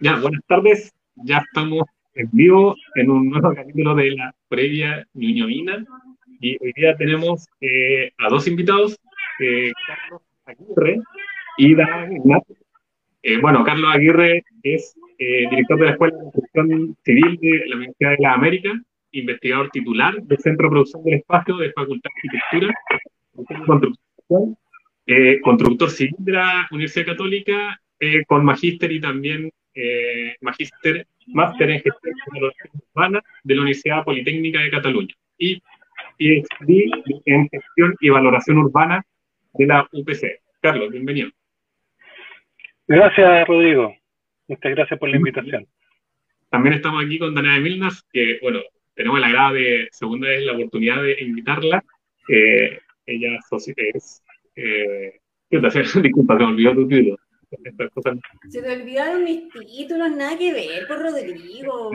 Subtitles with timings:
[0.00, 0.94] Ya, buenas tardes.
[1.24, 1.82] Ya estamos
[2.14, 5.84] en vivo en un nuevo capítulo de la previa Ñuñoína.
[6.40, 8.96] Y hoy día tenemos eh, a dos invitados,
[9.40, 11.00] eh, Carlos Aguirre
[11.56, 12.08] y Dana.
[13.22, 18.10] Eh, bueno, Carlos Aguirre es director de la Escuela de Construcción Civil de la Universidad
[18.10, 18.80] de la América,
[19.10, 22.74] investigador titular del Centro de Producción del Espacio de Facultad de Arquitectura,
[23.66, 24.56] Construcción,
[25.42, 27.80] constructor civil de la Universidad Católica,
[28.26, 32.14] con magíster y también eh, magíster, máster en gestión
[32.94, 35.60] urbana de la Universidad Politécnica de Cataluña y
[36.18, 36.90] PhD
[37.26, 39.04] en gestión y valoración urbana
[39.54, 40.40] de la UPC.
[40.60, 41.30] Carlos, bienvenido.
[42.86, 43.94] Gracias, Rodrigo.
[44.48, 45.66] Muchas gracias por la invitación.
[46.50, 48.60] También estamos aquí con Dana Milnas, que, bueno,
[48.94, 51.84] tenemos la grada de segunda vez la oportunidad de invitarla.
[52.28, 53.38] Eh, ella
[53.76, 54.22] es.
[54.56, 55.20] Eh,
[56.02, 57.18] disculpa, me olvidó tu título.
[58.50, 61.90] Se te olvidaron mis títulos, nada que ver por Rodrigo.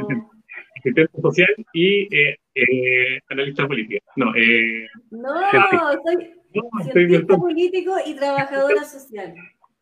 [0.77, 4.05] Asistente social y eh, eh, analista político.
[4.15, 5.33] No, eh, no
[6.91, 9.33] soy no, político y trabajadora social.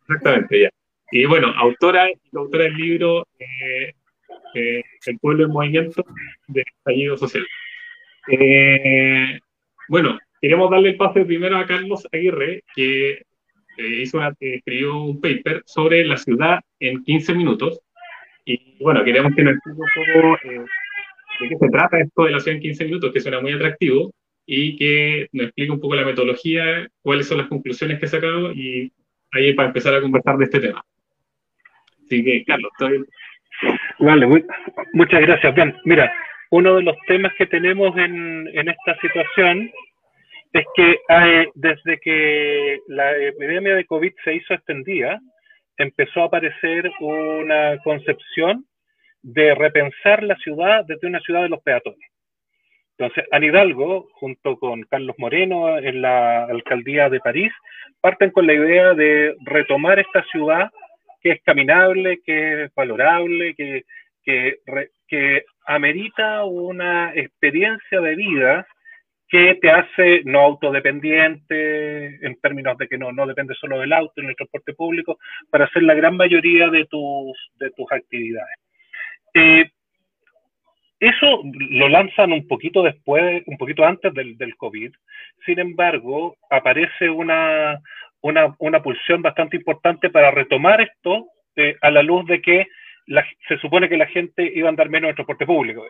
[0.08, 0.70] Exactamente, ya.
[1.10, 3.92] Y bueno, autora y autora del libro eh,
[4.54, 6.04] eh, El pueblo en movimiento
[6.48, 7.46] de estallido social.
[8.28, 9.38] Eh,
[9.88, 13.22] bueno, queríamos darle el pase primero a Carlos Aguirre, que
[13.78, 17.80] hizo escribió un paper sobre la ciudad en 15 minutos.
[18.44, 20.64] Y bueno, queríamos que nos explique un poco eh,
[21.40, 24.12] de qué se trata esto de la ciudad en 15 minutos, que suena muy atractivo,
[24.46, 28.52] y que nos explique un poco la metodología, cuáles son las conclusiones que ha sacado,
[28.52, 28.92] y
[29.32, 30.82] ahí para empezar a conversar de este tema.
[32.04, 33.04] Así que, Carlos, estoy...
[34.00, 34.26] Vale,
[34.92, 35.54] muchas gracias.
[35.54, 36.12] Bien, mira,
[36.50, 39.70] uno de los temas que tenemos en, en esta situación
[40.52, 45.18] es que eh, desde que la epidemia de COVID se hizo extendida,
[45.78, 48.66] empezó a aparecer una concepción
[49.22, 52.08] de repensar la ciudad desde una ciudad de los peatones.
[52.98, 57.52] Entonces, Anne Hidalgo, junto con Carlos Moreno en la alcaldía de París,
[58.00, 60.70] parten con la idea de retomar esta ciudad
[61.22, 63.84] que es caminable, que es valorable, que,
[64.24, 64.58] que,
[65.08, 68.66] que amerita una experiencia de vida
[69.32, 74.20] que te hace no autodependiente en términos de que no, no depende solo del auto
[74.20, 78.58] en el transporte público para hacer la gran mayoría de tus, de tus actividades.
[79.32, 79.70] Eh,
[81.00, 84.92] eso lo lanzan un poquito después, un poquito antes del, del COVID.
[85.46, 87.80] Sin embargo, aparece una,
[88.20, 92.66] una, una, pulsión bastante importante para retomar esto eh, a la luz de que
[93.48, 95.86] se supone que la gente iba a andar menos en transporte público.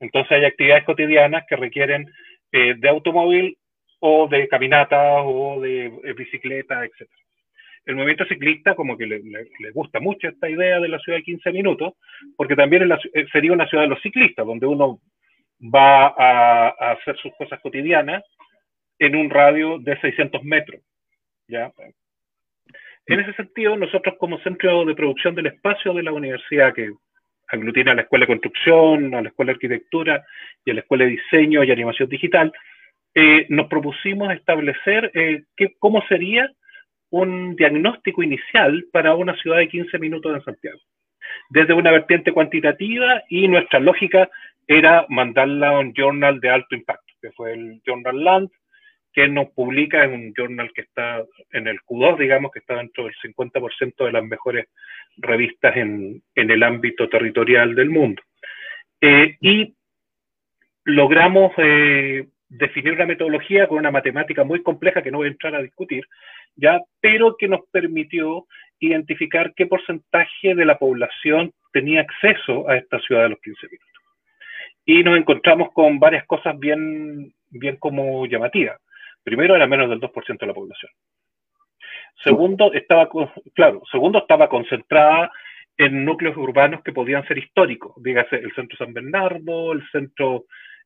[0.00, 2.12] Entonces hay actividades cotidianas que requieren
[2.52, 3.56] eh, de automóvil
[4.00, 7.08] o de caminata o de eh, bicicleta, etc.
[7.84, 9.22] El movimiento ciclista como que le,
[9.72, 11.94] gusta mucho esta idea de la ciudad de 15 minutos,
[12.36, 15.00] porque también eh, sería una ciudad de los ciclistas, donde uno
[15.62, 18.22] va a, hacer sus cosas cotidianas
[18.98, 20.80] en un radio de 600 metros.
[21.48, 21.72] ¿ya?
[23.06, 26.92] En ese sentido, nosotros como centro de producción del espacio de la universidad, que
[27.52, 30.24] aglutina a la Escuela de Construcción, a la Escuela de Arquitectura
[30.64, 32.52] y a la Escuela de Diseño y Animación Digital,
[33.14, 35.44] eh, nos propusimos establecer eh,
[35.78, 36.50] cómo sería
[37.10, 40.78] un diagnóstico inicial para una ciudad de 15 minutos en Santiago.
[41.50, 44.30] Desde una vertiente cuantitativa y nuestra lógica
[44.66, 48.50] era mandarla a un journal de alto impacto, que fue el Journal Land,
[49.12, 53.04] que nos publica en un journal que está en el Q2, digamos, que está dentro
[53.04, 54.66] del 50% de las mejores
[55.16, 58.22] revistas en, el ámbito territorial del mundo.
[59.00, 59.74] Eh, y
[60.84, 65.54] logramos eh, definir una metodología con una matemática muy compleja que no voy a entrar
[65.54, 66.06] a discutir,
[66.56, 68.46] ya, pero que nos permitió
[68.78, 73.88] identificar qué porcentaje de la población tenía acceso a esta ciudad de los 15 minutos.
[74.84, 78.80] Y nos encontramos con varias cosas bien, bien como llamativas.
[79.22, 80.90] Primero, era menos del 2% de la población.
[82.22, 83.08] Segundo, estaba,
[83.54, 85.30] claro, segundo, estaba concentrada
[85.76, 90.44] en núcleos urbanos que podían ser históricos, dígase el centro San Bernardo, el centro,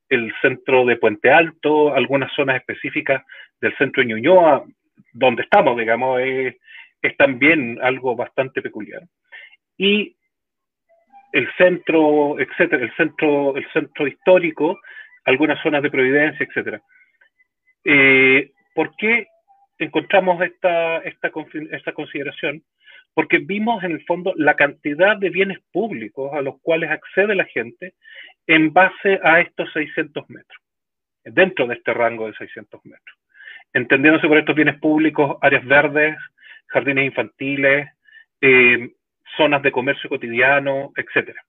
[0.09, 3.23] el centro de Puente Alto, algunas zonas específicas
[3.61, 4.65] del centro de Ñuñoa,
[5.13, 6.57] donde estamos, digamos, es,
[7.03, 9.03] es también algo bastante peculiar.
[9.77, 10.17] Y
[11.33, 14.79] el centro, etcétera, el centro, el centro histórico,
[15.25, 16.81] algunas zonas de Providencia, etcétera.
[17.89, 19.29] Eh, ¿Por qué
[19.79, 22.65] encontramos esta, esta, consideración?
[23.15, 27.45] Porque vimos en el fondo la cantidad de bienes públicos a los cuales accede la
[27.45, 27.95] gente
[28.49, 30.59] en base a estos 600 metros,
[31.25, 33.19] dentro de este rango de 600 metros.
[33.73, 36.17] Entendiéndose por estos bienes públicos áreas verdes,
[36.67, 37.89] jardines infantiles,
[38.41, 38.91] eh,
[39.37, 41.46] zonas de comercio cotidiano, etcétera.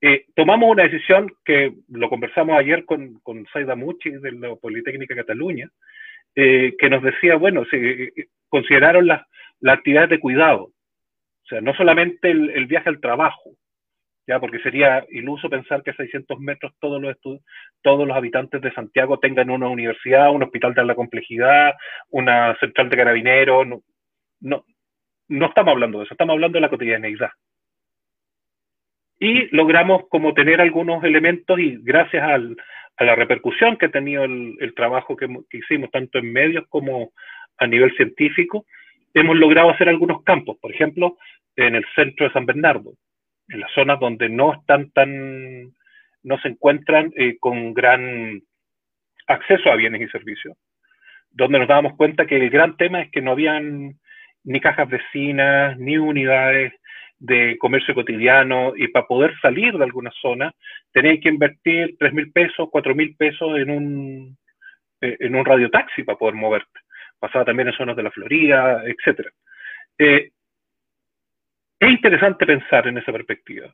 [0.00, 5.14] Eh, tomamos una decisión que lo conversamos ayer con, con Saida Muchi de la Politécnica
[5.14, 5.68] Cataluña,
[6.36, 8.08] eh, que nos decía, bueno, si
[8.48, 9.22] consideraron las,
[9.60, 13.50] las actividades de cuidado, o sea, no solamente el, el, viaje al trabajo,
[14.26, 17.16] ya porque sería iluso pensar que a 600 metros todos los,
[17.82, 21.72] todos los habitantes de Santiago tengan una universidad, un hospital de la complejidad,
[22.10, 23.82] una central de carabineros, no,
[24.40, 24.64] no,
[25.28, 27.30] no estamos hablando de eso, estamos hablando de la cotidianeidad
[29.18, 32.56] y logramos como tener algunos elementos y gracias al,
[32.96, 37.12] a la repercusión que ha tenido el, el trabajo que, hicimos tanto en medios como
[37.58, 38.66] a nivel científico,
[39.14, 41.16] hemos logrado hacer algunos campos, por ejemplo,
[41.56, 42.92] en el centro de San Bernardo,
[43.48, 45.72] en las zonas donde no están tan,
[46.22, 48.40] no se encuentran eh, con gran
[49.26, 50.56] acceso a bienes y servicios,
[51.30, 53.98] donde nos dábamos cuenta que el gran tema es que no habían
[54.44, 56.72] ni cajas vecinas, ni unidades,
[57.18, 60.52] de comercio cotidiano y para poder salir de alguna zona
[60.92, 64.38] tenéis que invertir tres mil pesos, cuatro mil pesos en un,
[65.00, 66.80] eh, en un radiotaxi para poder moverte.
[67.18, 69.28] Pasaba también en zonas de la Florida, etc.
[69.98, 70.30] Eh,
[71.80, 73.72] es interesante pensar en esa perspectiva,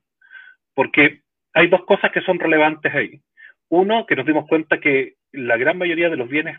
[0.75, 1.20] porque
[1.52, 3.20] hay dos cosas que son relevantes ahí.
[3.69, 6.58] Uno, que nos dimos cuenta que la gran mayoría de los bienes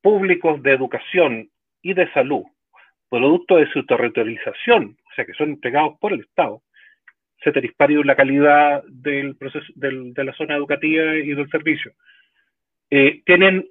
[0.00, 1.50] públicos de educación
[1.82, 2.44] y de salud,
[3.10, 6.62] producto de su territorialización o sea, que son entregados por el Estado,
[7.42, 7.74] se te
[8.04, 11.92] la calidad del proceso, del, de la zona educativa y del servicio.
[12.90, 13.66] Eh, tienen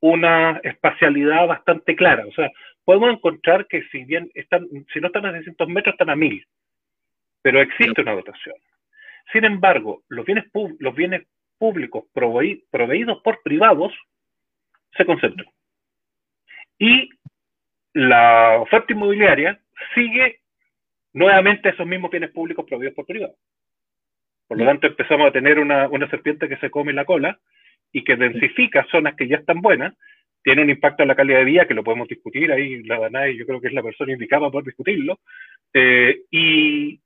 [0.00, 2.50] una espacialidad bastante clara, o sea,
[2.84, 6.44] podemos encontrar que si bien están, si no están a 600 metros, están a 1000,
[7.42, 8.56] pero existe una dotación.
[9.32, 10.44] Sin embargo, los bienes,
[10.80, 11.22] los bienes
[11.58, 13.92] públicos proveídos por privados
[14.96, 15.46] se concentran.
[16.78, 17.08] Y
[17.94, 19.58] la oferta inmobiliaria
[19.94, 20.40] sigue
[21.12, 23.36] nuevamente esos mismos bienes públicos proveídos por privados.
[24.48, 27.38] Por lo tanto, empezamos a tener una, una, serpiente que se come la cola
[27.90, 29.94] y que densifica zonas que ya están buenas,
[30.42, 33.36] tiene un impacto en la calidad de vida que lo podemos discutir, ahí la Danay
[33.36, 35.20] yo creo que es la persona indicada para discutirlo,
[35.72, 37.00] eh, y,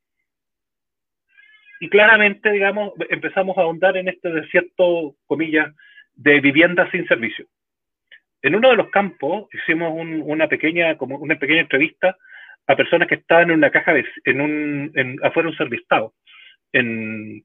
[1.81, 5.75] y claramente, digamos, empezamos a ahondar en este desierto, comillas,
[6.15, 7.47] de viviendas sin servicio.
[8.43, 12.17] En uno de los campos hicimos un, una, pequeña, como una pequeña entrevista
[12.67, 16.15] a personas que estaban en una caja de, en un, en, afuera de un servistado,
[16.73, 17.45] en,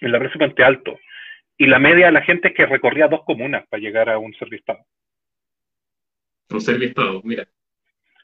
[0.00, 0.98] en la Plaza Puente Alto.
[1.58, 4.34] Y la media de la gente es que recorría dos comunas para llegar a un
[4.34, 4.80] servistado.
[6.50, 7.46] Un servistado, mira.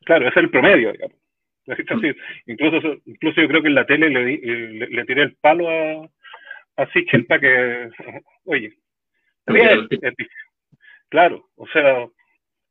[0.04, 1.16] Claro, ese es el promedio, digamos.
[1.68, 2.14] Mm.
[2.46, 6.08] Incluso, incluso yo creo que en la tele le, le, le tiré el palo a,
[6.78, 7.90] a Sichel para que,
[8.44, 8.72] oye,
[9.46, 9.88] bien,
[11.08, 12.06] claro, o sea,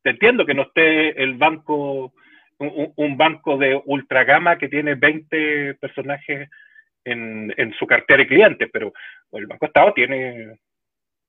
[0.03, 2.13] te entiendo que no esté el banco
[2.59, 6.49] un, banco de ultragama que tiene 20 personajes
[7.03, 8.93] en, en, su cartera de clientes, pero
[9.31, 10.57] el Banco Estado tiene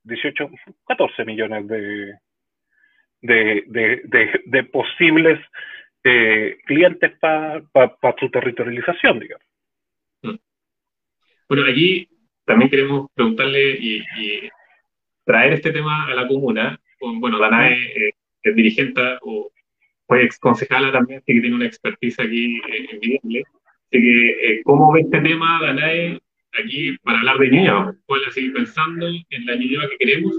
[0.04, 0.50] 18,
[0.86, 2.14] 14 millones de,
[3.20, 5.38] de, posibles
[6.04, 9.46] eh, clientes para pa, su territorialización, digamos.
[11.48, 12.08] Bueno, aquí
[12.44, 14.04] también queremos preguntarle y
[15.24, 16.78] traer este tema a la comuna.
[17.00, 18.12] Bueno, Danae eh,
[18.42, 19.50] es dirigente o
[20.06, 23.44] fue ex concejala también, así que tiene una expertise aquí eh, envidiable.
[23.86, 26.20] Así que, eh, ¿cómo ve este tema, Danae,
[26.58, 27.96] aquí para hablar de niños?
[28.06, 30.34] ¿Cuál seguir pensando en la niña que queremos?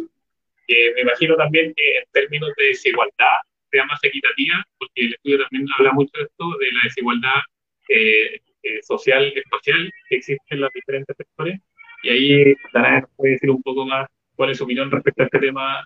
[0.68, 3.38] Eh, me imagino también que en términos de desigualdad
[3.72, 7.42] sea más equitativa, porque el estudio también habla mucho de esto, de la desigualdad
[7.90, 11.60] eh, eh, social, espacial que existe en los diferentes sectores.
[12.04, 15.40] Y ahí Danae puede decir un poco más cuál es su opinión respecto a este
[15.40, 15.84] tema.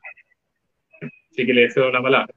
[1.34, 2.32] Así que le deseo la palabra.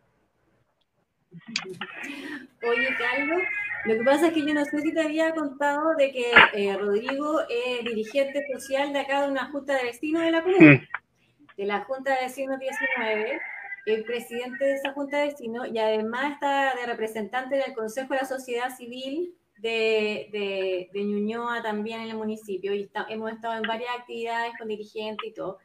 [2.62, 3.42] Oye, Carlos,
[3.84, 6.74] lo que pasa es que yo no sé si te había contado de que eh,
[6.78, 11.56] Rodrigo es dirigente social de acá de una junta de vecinos de la comuna, mm.
[11.58, 13.38] de la Junta de Vecinos 19,
[13.84, 18.20] el presidente de esa junta de vecinos y además está de representante del Consejo de
[18.20, 23.56] la Sociedad Civil de, de, de Ñuñoa también en el municipio y está, hemos estado
[23.56, 25.58] en varias actividades con dirigentes y todo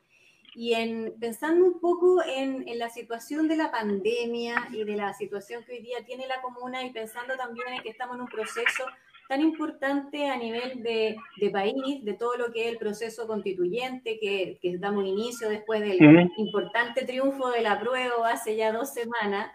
[0.54, 5.14] y en, pensando un poco en, en, la situación de la pandemia y de la
[5.14, 8.28] situación que hoy día tiene la comuna y pensando también en que estamos en un
[8.28, 8.86] proceso
[9.30, 14.20] tan importante a nivel de, de país, de todo lo que es el proceso constituyente
[14.20, 16.32] que, que damos inicio después del uh -huh.
[16.36, 19.50] importante triunfo de la prueba hace ya dos semanas,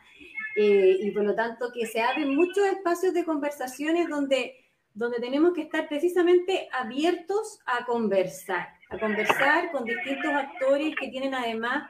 [0.57, 4.55] eh, y por lo tanto que se abren muchos espacios de conversaciones donde,
[4.95, 11.35] donde tenemos que estar precisamente abiertos a conversar a conversar con distintos actores que tienen
[11.35, 11.88] además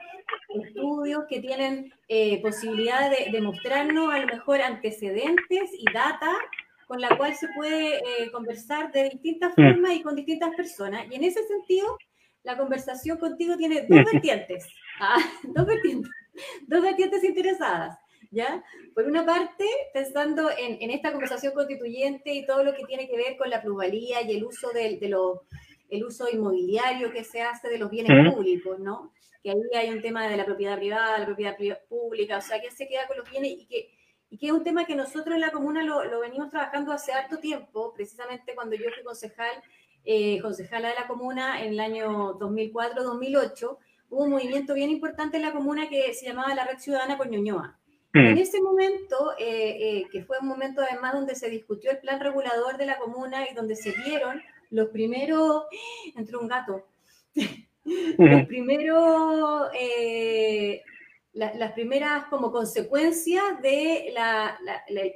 [0.48, 6.32] estudios, que tienen eh, posibilidad de, de, mostrarnos a lo mejor antecedentes y data
[6.86, 9.62] con la cual se puede eh, conversar de distintas mm.
[9.62, 11.06] formas y con distintas personas.
[11.10, 11.98] Y en ese sentido,
[12.44, 14.68] la conversación contigo tiene dos vertientes,
[15.00, 16.10] ah, dos vertientes,
[16.66, 17.98] dos vertientes interesadas.
[18.32, 18.62] ¿Ya?
[18.92, 23.16] Por una parte, pensando en, en, esta conversación constituyente y todo lo que tiene que
[23.16, 25.44] ver con la plusvalía y el uso de, de lo,
[25.90, 29.12] el uso inmobiliario que se hace de los bienes públicos, ¿no?
[29.42, 31.56] Que ahí hay un tema de la propiedad privada, la propiedad
[31.88, 33.90] pública, o sea, que se queda con los bienes y que,
[34.30, 37.12] y que es un tema que nosotros en la comuna lo, lo venimos trabajando hace
[37.12, 39.62] harto tiempo, precisamente cuando yo fui concejal,
[40.04, 43.78] eh, concejala de la comuna en el año 2004-2008,
[44.10, 47.28] hubo un movimiento bien importante en la comuna que se llamaba la Red Ciudadana por
[47.28, 47.78] Ñuñoa.
[48.14, 52.18] En ese momento, eh, eh, que fue un momento además donde se discutió el plan
[52.18, 54.40] regulador de la comuna y donde se vieron
[54.70, 55.64] los primeros,
[56.16, 56.86] entró un gato,
[58.18, 60.82] los primeros, eh,
[61.32, 64.12] las primeras como consecuencias de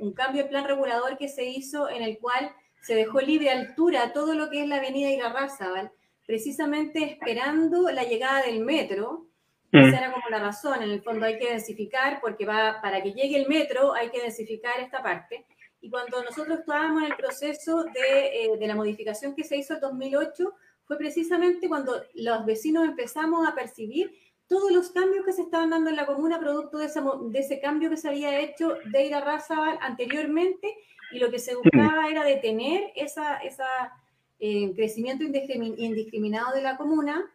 [0.01, 2.53] un cambio de plan regulador que se hizo en el cual
[2.83, 5.93] se dejó libre altura todo lo que es la avenida Irarrázaval,
[6.27, 9.27] precisamente esperando la llegada del metro.
[9.73, 13.13] Esa era como la razón, en el fondo hay que densificar, porque va, para que
[13.13, 15.47] llegue el metro hay que densificar esta parte.
[15.81, 19.75] Y cuando nosotros estábamos en el proceso de, eh, de, la modificación que se hizo
[19.75, 24.13] en 2008, fue precisamente cuando los vecinos empezamos a percibir
[24.51, 27.61] todos los cambios que se estaban dando en la comuna producto de ese, de ese
[27.61, 30.75] cambio que se había hecho de ir a Razabal anteriormente
[31.13, 33.93] y lo que se buscaba era detener ese esa,
[34.41, 37.33] eh, crecimiento indiscriminado de la comuna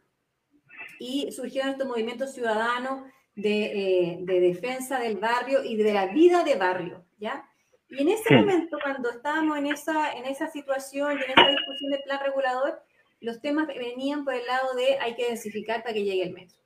[1.00, 6.44] y surgieron estos movimientos ciudadanos de, eh, de defensa del barrio y de la vida
[6.44, 7.50] de barrio, ¿ya?
[7.90, 11.92] Y en ese momento, cuando estábamos en esa, en esa situación y en esa discusión
[11.92, 12.82] del plan regulador,
[13.22, 16.58] los temas venían por el lado de hay que densificar para que llegue el metro.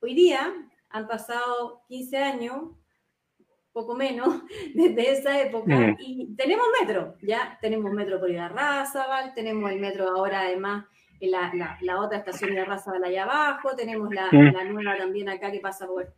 [0.00, 0.52] Hoy día
[0.90, 2.62] han pasado 15 años,
[3.72, 4.42] poco menos,
[4.74, 10.42] desde esa época, y tenemos metro, ya tenemos metro por Irarrázaval, tenemos el metro ahora
[10.42, 10.86] además
[11.20, 15.50] en la, la, otra estación de Irarrázaval allá abajo, tenemos la, la, nueva también acá
[15.50, 16.12] que pasa por,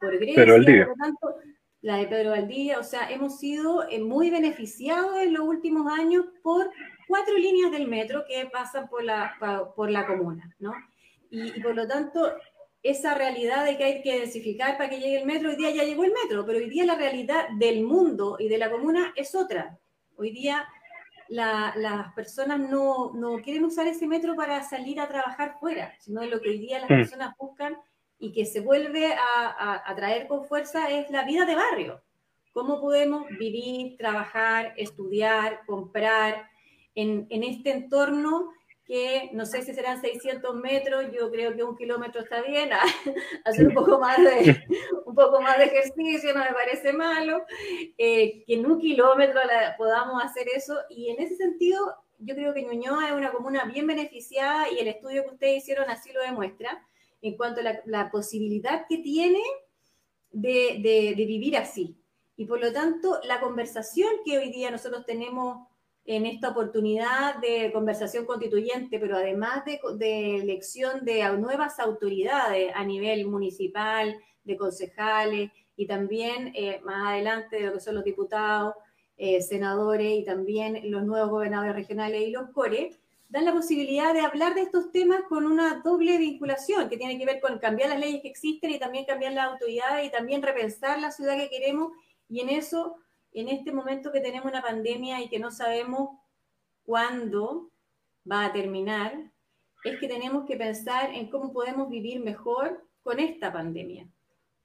[0.00, 1.36] por Grecia, por lo tanto,
[1.82, 6.26] la de Pedro Valdía, o sea, hemos sido eh, muy beneficiados en los últimos años
[6.42, 6.70] por
[7.08, 9.34] cuatro líneas del metro que pasan por la,
[9.74, 10.72] por la comuna, ¿no?
[11.28, 12.32] Y, por lo tanto,
[12.82, 15.82] esa realidad de que hay que densificar para que llegue el metro, hoy día ya
[15.82, 19.34] llegó el metro, pero hoy día la realidad del mundo y de la comuna es
[19.34, 19.78] otra.
[20.16, 20.68] Hoy día
[21.28, 26.40] las personas no, no, quieren usar ese metro para salir a trabajar fuera, sino lo
[26.40, 26.94] que hoy día las mm.
[26.94, 27.76] personas buscan
[28.22, 32.00] y que se vuelve a, traer con fuerza es la vida de barrio.
[32.52, 36.48] ¿Cómo podemos vivir, trabajar, estudiar, comprar
[36.94, 38.52] en, en este entorno
[38.86, 42.70] que no sé si serán 600 metros, yo creo que un kilómetro está bien,
[43.44, 44.64] hacer un poco más de,
[45.04, 47.44] un poco más de ejercicio no me parece malo,
[47.98, 49.40] eh, que en un kilómetro
[49.76, 53.88] podamos hacer eso y en ese sentido yo creo que Ñuñoa es una comuna bien
[53.88, 56.86] beneficiada y el estudio que ustedes hicieron así lo demuestra
[57.22, 59.40] en cuanto a la, posibilidad que tiene
[60.30, 61.96] de, vivir así.
[62.36, 65.68] Y por lo tanto, la conversación que hoy día nosotros tenemos
[66.04, 73.26] en esta oportunidad de conversación constituyente, pero además de, elección de nuevas autoridades a nivel
[73.28, 78.74] municipal, de concejales y también eh, más adelante de lo que son los diputados,
[79.16, 82.98] eh, senadores y también los nuevos gobernadores regionales y los CORE,
[83.32, 87.24] dan la posibilidad de hablar de estos temas con una doble vinculación, que tiene que
[87.24, 91.00] ver con cambiar las leyes que existen y también cambiar las autoridades y también repensar
[91.00, 91.92] la ciudad que queremos.
[92.28, 92.96] Y en eso,
[93.32, 96.10] en este momento que tenemos una pandemia y que no sabemos
[96.84, 97.70] cuándo
[98.30, 99.14] va a terminar,
[99.82, 104.06] es que tenemos que pensar en cómo podemos vivir mejor con esta pandemia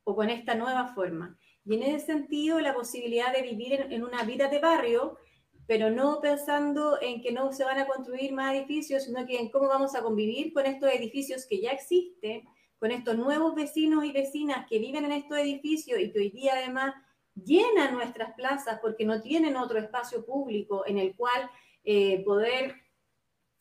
[0.04, 1.40] o con esta nueva forma.
[1.64, 5.18] Y en ese sentido, la posibilidad de vivir en, en una vida de barrio
[5.68, 9.50] pero no pensando en que no se van a construir más edificios, sino que en
[9.50, 12.48] cómo vamos a convivir con estos edificios que ya existen,
[12.80, 16.54] con estos nuevos vecinos y vecinas que viven en estos edificios y que hoy día
[16.54, 16.96] además
[17.36, 21.50] llenan nuestras plazas porque no tienen otro espacio público en el cual
[21.84, 22.76] eh, poder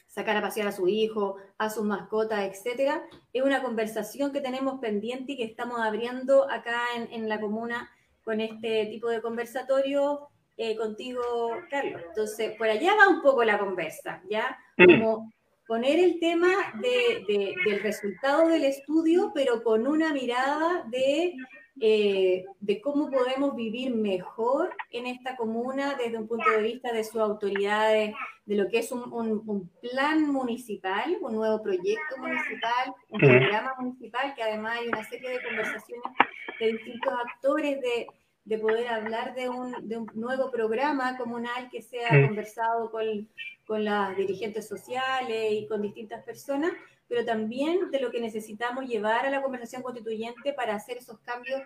[0.07, 4.81] sacar a pasear a su hijo, a sus mascotas, etcétera, es una conversación que tenemos
[4.81, 7.91] pendiente y que estamos abriendo acá en, en la comuna
[8.23, 11.23] con este tipo de conversatorio eh, contigo,
[11.71, 12.03] Carlos.
[12.09, 14.59] Entonces, por allá va un poco la conversa, ¿ya?
[14.77, 15.33] Como
[15.67, 16.49] poner el tema
[16.81, 21.35] de, del resultado del estudio, pero con una mirada de,
[21.81, 27.05] eh, de cómo podemos vivir mejor en esta comuna desde un punto de vista de
[27.05, 28.15] sus autoridades,
[28.47, 34.35] de lo que es un, un, plan municipal, un nuevo proyecto municipal, un programa municipal,
[34.35, 36.13] que además hay una serie de conversaciones
[36.61, 38.07] de distintos actores de
[38.47, 42.27] de poder hablar de un, de un nuevo programa comunal que sea mm.
[42.29, 43.29] conversado con,
[43.67, 46.71] con las dirigentes sociales y con distintas personas,
[47.09, 51.61] pero también de lo que necesitamos llevar a la conversación constituyente para hacer esos cambios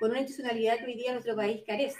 [0.00, 1.98] con una institucionalidad que hoy día nuestro país carece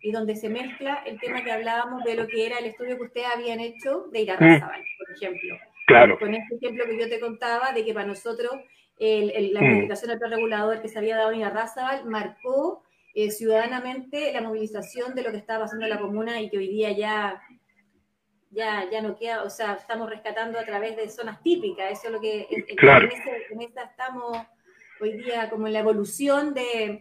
[0.00, 3.04] y donde se mezcla el tema que hablábamos de lo que era el estudio que
[3.04, 4.60] ustedes habían hecho de ir a mm.
[4.60, 5.58] por ejemplo.
[5.86, 6.18] Claro.
[6.18, 8.52] Con este ejemplo que yo te contaba de que para nosotros
[8.98, 12.82] el, la movilización del plan regulador que se había dado en Irarrázaval marcó
[13.16, 16.68] eh, ciudadanamente la movilización de lo que estaba pasando en la comuna y que hoy
[16.68, 17.42] día ya,
[18.50, 22.12] ya, ya no queda, o sea, estamos rescatando a través de zonas típicas, eso es
[22.12, 22.46] lo que
[22.76, 23.08] claro.
[23.50, 24.36] en, esta estamos
[25.00, 27.00] hoy día como en la evolución de,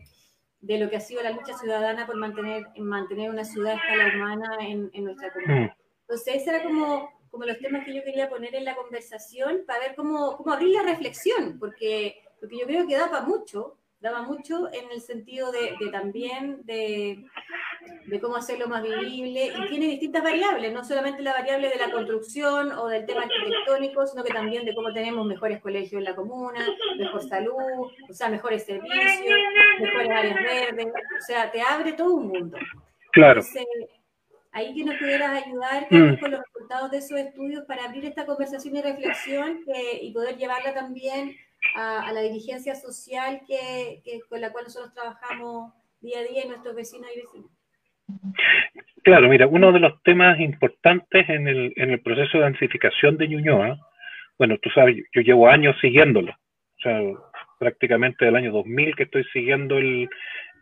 [0.61, 4.15] de, lo que ha sido la lucha ciudadana por mantener, mantener una ciudad a escala
[4.15, 5.73] humana en, en nuestra comunidad.
[5.73, 5.81] Mm.
[6.07, 9.79] Entonces, ese era como como los temas que yo quería poner en la conversación para
[9.79, 14.67] ver cómo, cómo abrir la reflexión, porque, porque yo creo que daba mucho, daba mucho
[14.71, 17.25] en el sentido de, también de,
[18.05, 21.91] de, cómo hacerlo más vivible y tiene distintas variables, no solamente la variable de la
[21.91, 26.15] construcción o del tema arquitectónico, sino que también de cómo tenemos mejores colegios en la
[26.15, 26.63] comuna,
[26.97, 29.39] mejor salud, o sea, mejores servicios,
[29.79, 32.57] mejores áreas verdes, o sea, te abre todo un mundo.
[33.11, 33.41] Claro
[34.55, 36.17] ahí que nos pudieras ayudar mm.
[36.17, 39.59] con los resultados de esos estudios para abrir esta conversación y reflexión
[40.01, 41.35] y poder llevarla también
[41.75, 46.75] a, la dirigencia social que, con la cual nosotros trabajamos día a día en nuestros
[46.75, 47.51] vecinos y vecinas.
[49.03, 53.27] Claro, mira, uno de los temas importantes en el, en el proceso de densificación de
[53.27, 53.79] Ñuñoa,
[54.37, 57.01] bueno, tú sabes, yo llevo años siguiéndolo, o sea,
[57.59, 60.09] prácticamente del año 2000 que estoy siguiendo el,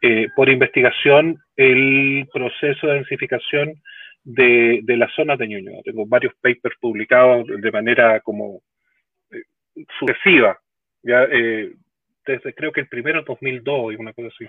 [0.01, 3.81] eh, por investigación el proceso de densificación
[4.23, 5.81] de, de las zonas de Ñuñoa.
[5.83, 8.61] Tengo varios papers publicados de manera como
[9.31, 9.43] eh,
[9.99, 10.59] sucesiva,
[11.03, 11.73] ya, eh,
[12.25, 14.45] desde creo que el primero en 2002 y una cosa así,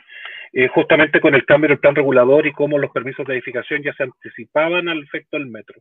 [0.52, 3.92] eh, justamente con el cambio del plan regulador y cómo los permisos de edificación ya
[3.94, 5.80] se anticipaban al efecto del metro.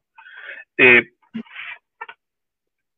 [0.77, 1.11] Eh,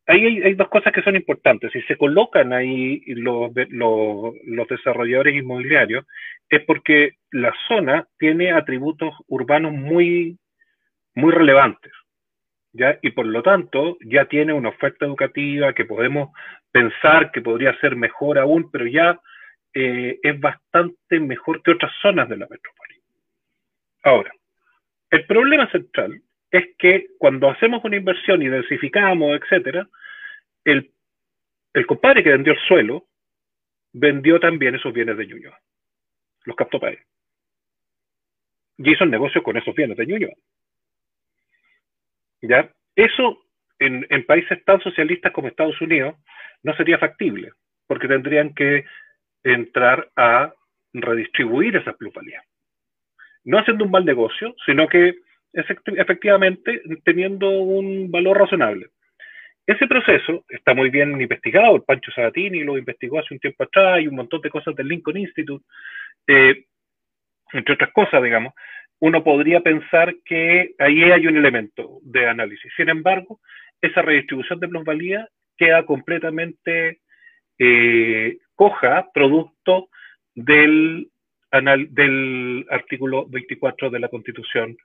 [0.07, 1.71] ahí hay, dos cosas que son importantes.
[1.71, 6.05] Si se colocan ahí los, los, desarrolladores inmobiliarios,
[6.49, 10.37] es porque la zona tiene atributos urbanos muy,
[11.15, 11.91] muy relevantes.
[12.75, 12.99] ¿Ya?
[13.01, 16.29] Y por lo tanto, ya tiene una oferta educativa que podemos
[16.71, 19.19] pensar que podría ser mejor aún, pero ya
[19.73, 22.95] eh, es bastante mejor que otras zonas de la metrópoli.
[24.03, 24.31] Ahora,
[25.09, 29.87] el problema central es que cuando hacemos una inversión y densificamos, etcétera,
[30.63, 30.91] el,
[31.73, 33.07] el compadre que vendió el suelo
[33.93, 35.57] vendió también esos bienes de Ñuñoa.
[36.43, 36.99] Los captó para él.
[38.77, 40.33] Y hizo el negocio con esos bienes de Ñuñoa.
[42.41, 42.69] ¿Ya?
[42.95, 43.43] Eso
[43.79, 46.15] en, en países tan socialistas como Estados Unidos
[46.63, 47.51] no sería factible,
[47.87, 48.85] porque tendrían que
[49.43, 50.53] entrar a
[50.93, 52.43] redistribuir esas plusvalías.
[53.43, 55.15] No haciendo un mal negocio, sino que
[55.53, 58.87] efectivamente teniendo un valor razonable.
[59.65, 63.95] Ese proceso está muy bien investigado, el Pancho Sabatini lo investigó hace un tiempo atrás,
[63.95, 65.65] hay un montón de cosas del Lincoln Institute,
[66.27, 66.65] eh,
[67.53, 68.53] entre otras cosas, digamos.
[68.99, 72.71] Uno podría pensar que ahí hay un elemento de análisis.
[72.75, 73.39] Sin embargo,
[73.81, 77.01] esa redistribución de plusvalía queda completamente
[77.59, 79.89] eh, coja, producto
[80.33, 81.09] del,
[82.69, 84.77] artículo 24 de la Constitución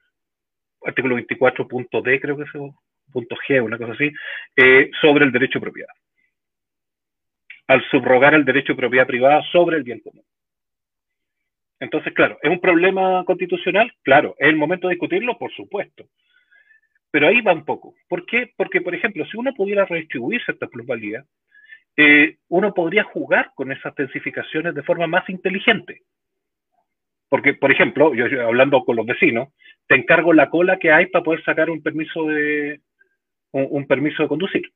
[0.85, 2.51] artículo 24.d, creo que es
[3.13, 4.11] punto G, una cosa así,
[4.57, 5.93] eh, sobre el derecho de propiedad.
[7.67, 10.25] Al subrogar el derecho de propiedad privada sobre el bien común.
[11.81, 13.93] Entonces, claro, ¿es un problema constitucional?
[14.03, 15.39] Claro, ¿es el momento de discutirlo?
[15.39, 16.05] Por supuesto.
[17.11, 17.95] Pero ahí va un poco.
[18.09, 18.53] ¿Por qué?
[18.57, 21.25] Porque, por ejemplo, si uno pudiera redistribuir esta plusvalía,
[21.97, 26.03] eh, uno podría jugar con esas densificaciones de forma más inteligente.
[27.29, 29.49] Porque, por ejemplo, yo hablando con los vecinos,
[29.87, 32.81] te encargo la cola que hay para poder sacar un permiso de,
[33.53, 34.71] un, permiso de conducir.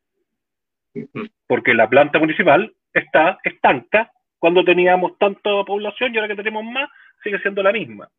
[1.47, 4.11] Porque la planta municipal está estanca
[4.45, 6.91] cuando teníamos tanta población y ahora que tenemos más,
[7.23, 8.11] sigue siendo la misma.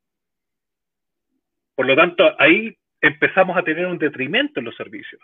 [1.76, 5.22] Por lo tanto, ahí empezamos a tener un detrimento en los servicios.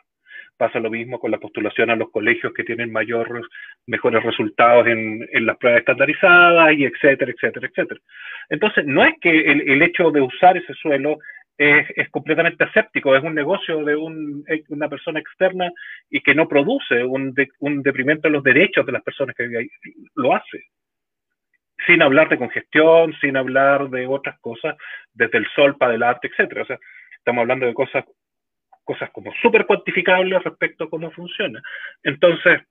[0.58, 3.44] Pasa lo mismo con la postulación a los colegios que tienen mayores,
[3.88, 8.00] mejores resultados en, en, las pruebas estandarizadas y etcétera, etcétera, etcétera.
[8.50, 11.18] Entonces, no es que el, el hecho de usar ese suelo
[11.58, 15.72] es, completamente escéptico, es un negocio de una persona externa
[16.12, 19.68] y que no produce un, un deprimento de los derechos de las personas que ahí,
[20.16, 20.66] lo hace.
[21.86, 24.76] Sin hablar de congestión, sin hablar de otras cosas,
[25.14, 26.60] desde el sol para el arte, etc.
[26.62, 26.80] O sea,
[27.18, 28.06] estamos hablando de cosas,
[28.84, 31.62] cosas como súper cuantificables respecto a cómo funciona.
[32.04, 32.62] Entonces,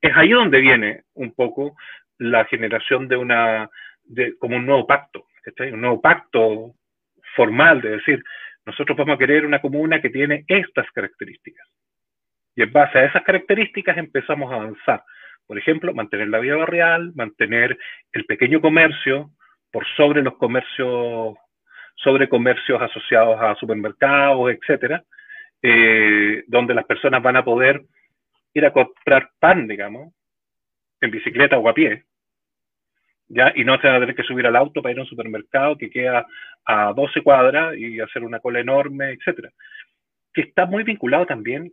[0.00, 1.76] es ahí donde viene un poco
[2.18, 3.68] la generación de una,
[4.04, 5.26] de, como un nuevo pacto
[5.72, 6.74] un nuevo pacto
[7.34, 8.22] formal de decir,
[8.64, 11.66] nosotros vamos a querer una comuna que tiene estas características.
[12.54, 15.04] Y en base a esas características empezamos a avanzar.
[15.46, 17.78] Por ejemplo, mantener la vida barrial, mantener
[18.12, 19.30] el pequeño comercio
[19.70, 21.36] por sobre los comercios,
[21.94, 25.04] sobre comercios asociados a supermercados, etcétera,
[25.62, 27.82] eh, donde las personas van a poder
[28.54, 30.12] ir a comprar pan, digamos,
[31.00, 32.04] en bicicleta o a pie,
[33.28, 33.52] ¿ya?
[33.54, 35.76] Y no se van a tener que subir al auto para ir a un supermercado
[35.76, 36.26] que queda
[36.64, 39.50] a 12 cuadras y hacer una cola enorme, etcétera.
[40.32, 41.72] Que está muy vinculado también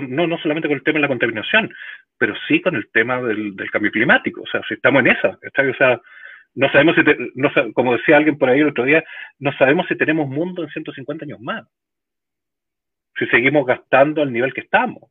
[0.00, 1.72] no, no solamente con el tema de la contaminación,
[2.18, 4.42] pero sí con el tema del, cambio climático.
[4.42, 6.00] O sea, si estamos en esa, O sea,
[6.54, 7.02] no sabemos si,
[7.34, 9.04] no, como decía alguien por ahí el otro día,
[9.38, 11.66] no sabemos si tenemos mundo en 150 años más.
[13.18, 15.10] Si seguimos gastando al nivel que estamos.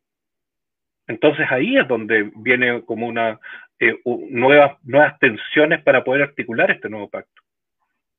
[1.08, 3.40] Entonces ahí es donde viene como una
[3.80, 7.42] eh, nuevas, nuevas tensiones para poder articular este nuevo pacto.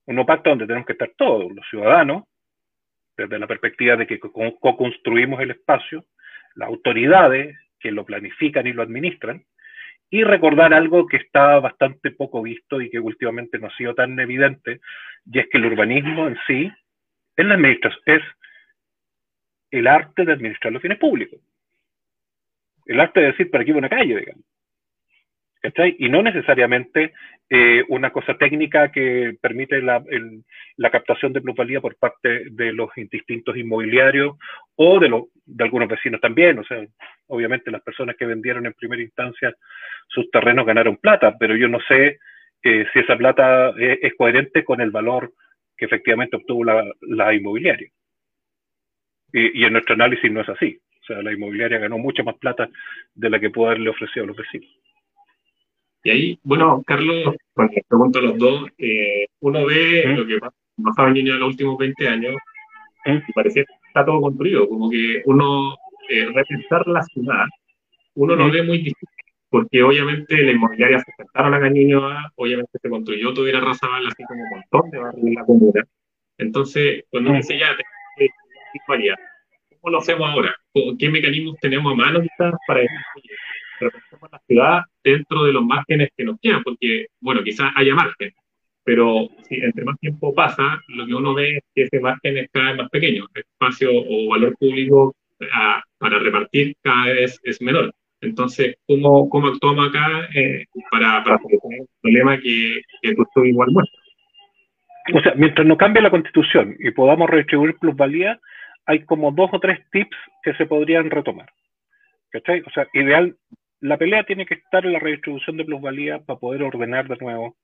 [0.07, 2.25] Un nuevo pacto donde tenemos que estar todos, los ciudadanos,
[3.17, 6.05] desde la perspectiva de que co-construimos el espacio,
[6.55, 9.45] las autoridades que lo planifican y lo administran,
[10.11, 14.19] y recordar algo que está bastante poco visto y que últimamente no ha sido tan
[14.19, 14.81] evidente,
[15.27, 16.73] y es que el urbanismo en sí
[17.37, 17.57] es, la
[18.07, 18.23] es
[19.71, 21.41] el arte de administrar los fines públicos
[22.89, 24.45] el arte de decir, por aquí va una calle, digamos.
[25.99, 27.13] Y no necesariamente
[27.51, 30.03] eh, una cosa técnica que permite la,
[30.91, 34.37] captación de plusvalía por parte de los distintos inmobiliarios
[34.77, 36.59] o de, de algunos vecinos también.
[36.59, 36.85] O sea,
[37.29, 39.55] obviamente las personas que vendieron en primera instancia
[40.09, 42.19] sus terrenos ganaron plata, pero yo no sé
[42.63, 45.33] eh, si esa plata es, coherente con el valor
[45.77, 47.89] que efectivamente obtuvo la, la inmobiliaria.
[49.33, 50.81] Y, y en nuestro análisis no es así.
[51.03, 52.69] O sea, la inmobiliaria ganó mucha más plata
[53.15, 54.69] de la que pudo haberle ofrecido a los vecinos.
[56.09, 60.17] Y ahí, bueno, Carlos, cuando les pregunto a los dos, eh, uno ve ¿Mm?
[60.17, 60.39] lo que
[60.83, 62.35] pasaba en Ñuñoa en los últimos 20 años
[63.05, 63.19] ¿Mm?
[63.29, 65.77] y parecía que está todo construido, como que uno,
[66.09, 67.45] eh, repensar la ciudad,
[68.15, 68.51] uno lo ¿Mm?
[68.53, 69.09] ve muy difícil,
[69.51, 74.43] porque obviamente la inmobiliaria se sentaron a Ñuñoa, obviamente se construyó tuviera Razabal así como
[74.45, 75.85] un montón de barrios en la comuna.
[76.39, 77.77] Entonces, cuando uno dice ya.
[79.83, 80.55] ¿Cómo lo hacemos ahora?
[80.99, 82.99] ¿Qué mecanismos tenemos a mano quizás para decir,
[83.81, 86.63] la ciudad dentro de los márgenes que nos quedan?
[86.63, 88.33] Porque, bueno, quizás haya margen,
[88.85, 92.49] pero si entre más tiempo pasa, lo que uno ve es que ese margen es
[92.51, 93.27] cada vez más pequeño.
[93.35, 95.15] El espacio o valor público
[95.99, 97.93] para repartir cada vez es menor.
[98.21, 103.71] Entonces, ¿cómo, cómo actuamos acá eh, para, para solucionar el problema que, que tú igual
[103.71, 104.05] muestras?
[105.15, 108.41] O sea, mientras no cambie la constitución y podamos redistribuir plusvalía,
[108.87, 111.51] hay como dos o tres tips que se podrían retomar.
[112.31, 112.61] ¿Cachai?
[112.61, 113.37] O sea, ideal,
[113.81, 117.57] la pelea tiene que estar en la redistribución de plusvalía para poder ordenar de nuevo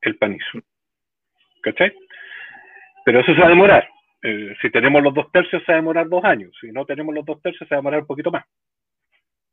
[0.00, 0.60] el panizo.
[1.62, 1.92] ¿Cachai?
[3.04, 3.88] Pero eso se va a demorar.
[4.22, 6.56] Eh, si tenemos los dos tercios, se va a demorar dos años.
[6.60, 8.44] Si no tenemos los dos tercios, se va a demorar un poquito más.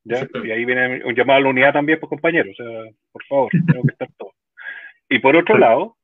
[0.03, 0.25] ¿Ya?
[0.43, 2.57] Y ahí viene un llamado a la unidad también, pues compañeros.
[2.59, 4.31] O sea, por favor, tengo que estar todo.
[5.09, 5.97] Y por otro lado,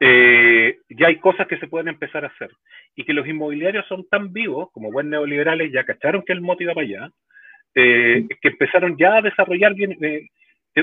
[0.00, 2.50] eh, ya hay cosas que se pueden empezar a hacer.
[2.96, 6.74] Y que los inmobiliarios son tan vivos, como buen neoliberales, ya cacharon que el motivo
[6.74, 7.10] va allá,
[7.74, 10.28] eh, que empezaron ya a desarrollar bien, eh,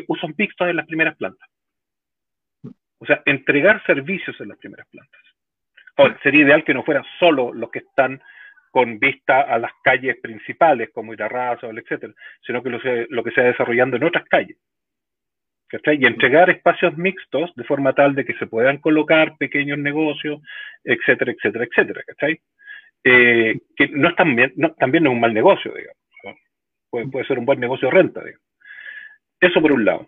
[0.08, 1.48] usos mixtos en las primeras plantas.
[2.98, 5.22] O sea, entregar servicios en las primeras plantas.
[6.24, 8.22] Sería ideal que no fueran solo los que están
[8.72, 12.14] con vista a las calles principales, como Irarraza, etcétera,
[12.46, 14.58] sino que lo, lo que se va desarrollando en otras calles.
[15.72, 20.42] Y entregar espacios mixtos de forma tal de que se puedan colocar pequeños negocios,
[20.84, 22.40] etcétera, etcétera, etcétera, ¿cachai?
[23.04, 25.98] Eh, que no es también, no, también no es un mal negocio, digamos.
[26.96, 28.46] Puede, puede, ser un buen negocio de renta, digamos.
[29.42, 30.08] Eso por un lado.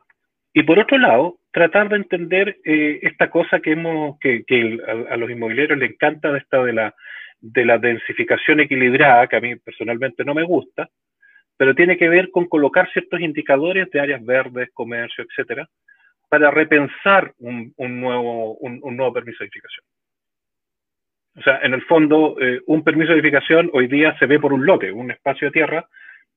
[0.53, 5.13] Y por otro lado, tratar de entender eh, esta cosa que hemos, que, que a,
[5.13, 6.95] a, los inmobiliarios les encanta de esta de la,
[7.41, 10.89] de la densificación equilibrada, que a mí personalmente no me gusta,
[11.57, 15.67] pero tiene que ver con colocar ciertos indicadores de áreas verdes, comercio, etcétera,
[16.29, 19.85] para repensar un, nuevo, un, nuevo permiso de edificación.
[21.35, 24.53] O sea, en el fondo, eh, un permiso de edificación hoy día se ve por
[24.53, 25.85] un lote, un espacio de tierra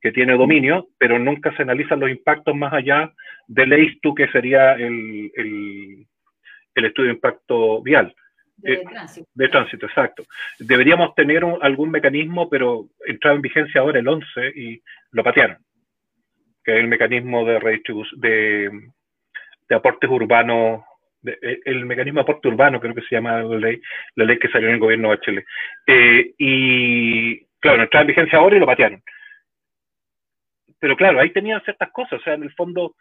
[0.00, 3.12] que tiene dominio, pero nunca se analizan los impactos más allá
[3.46, 5.30] del EISTU, que sería el,
[6.74, 8.14] el estudio de impacto vial.
[8.56, 9.28] De eh, tránsito.
[9.34, 10.24] De tránsito, exacto.
[10.58, 14.82] Deberíamos tener algún mecanismo, pero entraba en vigencia ahora el 11 y
[15.12, 15.58] lo patearon,
[16.64, 18.70] que es el mecanismo de redistribución, de,
[19.68, 20.82] de aportes urbanos,
[21.24, 23.80] eh, el mecanismo de aporte urbano, creo que se llama la ley,
[24.16, 25.44] la ley que salió en el gobierno de Chile.
[25.86, 29.02] Eh, y claro, entraba en vigencia ahora y lo patearon.
[30.80, 32.96] Pero claro, ahí tenían ciertas cosas, o sea, en el fondo,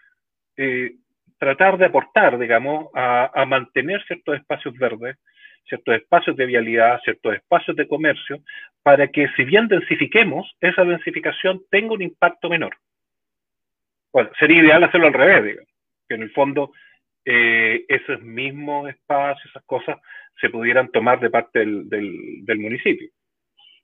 [1.40, 5.18] tratar de aportar, digamos, a, mantener ciertos espacios verdes,
[5.68, 8.40] ciertos espacios de vialidad, ciertos espacios de comercio,
[8.84, 12.76] para que si bien densifiquemos, esa densificación tenga un impacto menor.
[14.12, 15.74] Bueno, sería ideal hacerlo al revés, digamos,
[16.08, 16.72] que en el fondo
[17.24, 19.98] eh, esos mismos espacios, esas cosas,
[20.42, 23.10] se pudieran tomar de parte del municipio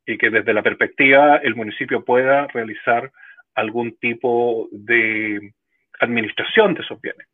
[0.05, 3.11] y que desde la perspectiva el municipio pueda realizar
[3.55, 5.53] algún tipo de
[5.99, 7.27] administración de esos bienes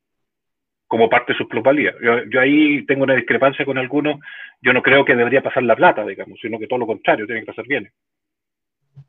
[0.87, 1.95] como parte de sus plusvalías.
[2.01, 4.19] Yo, ahí tengo una discrepancia con algunos.
[4.61, 7.43] Yo no creo que debería pasar la plata, digamos, sino que todo lo contrario, tienen
[7.43, 7.93] que pasar bienes.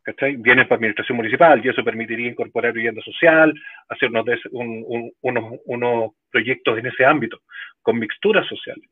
[0.05, 0.37] ¿Cachai?
[0.37, 3.53] Bienes para administración municipal y eso permitiría incorporar vivienda social,
[3.89, 4.11] hacer
[4.53, 7.41] unos, unos proyectos en ese ámbito,
[7.83, 8.89] con mixturas sociales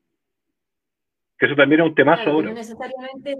[1.40, 3.34] que eso también es un tema claro, No necesariamente,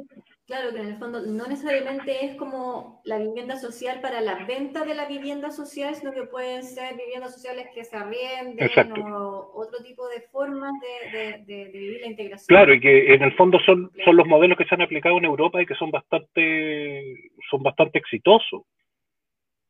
[0.47, 4.87] claro, que en el fondo no necesariamente es como la vivienda social para la venta
[4.87, 8.71] de la vivienda social, sino que pueden ser viviendas sociales que se arrienden
[9.13, 10.73] o otro tipo de formas
[11.13, 12.47] de, vivir la integración.
[12.49, 15.27] Claro, y que en el fondo son, son los modelos que se han aplicado en
[15.27, 18.63] Europa y que son bastante, son bastante exitosos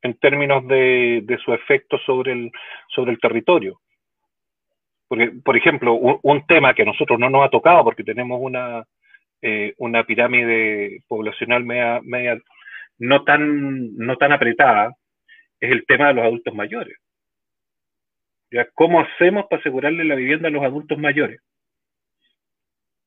[0.03, 2.53] en términos de, de su efecto sobre el,
[2.95, 3.81] sobre el territorio.
[5.11, 8.85] Porque, por ejemplo, un, tema que a nosotros no nos ha tocado porque tenemos una,
[9.43, 12.39] eh, una pirámide poblacional media,
[12.97, 14.95] no, tan, no tan apretada,
[15.59, 16.97] es el tema de los adultos mayores.
[18.75, 21.41] ¿Cómo hacemos para asegurarle la vivienda a los adultos mayores?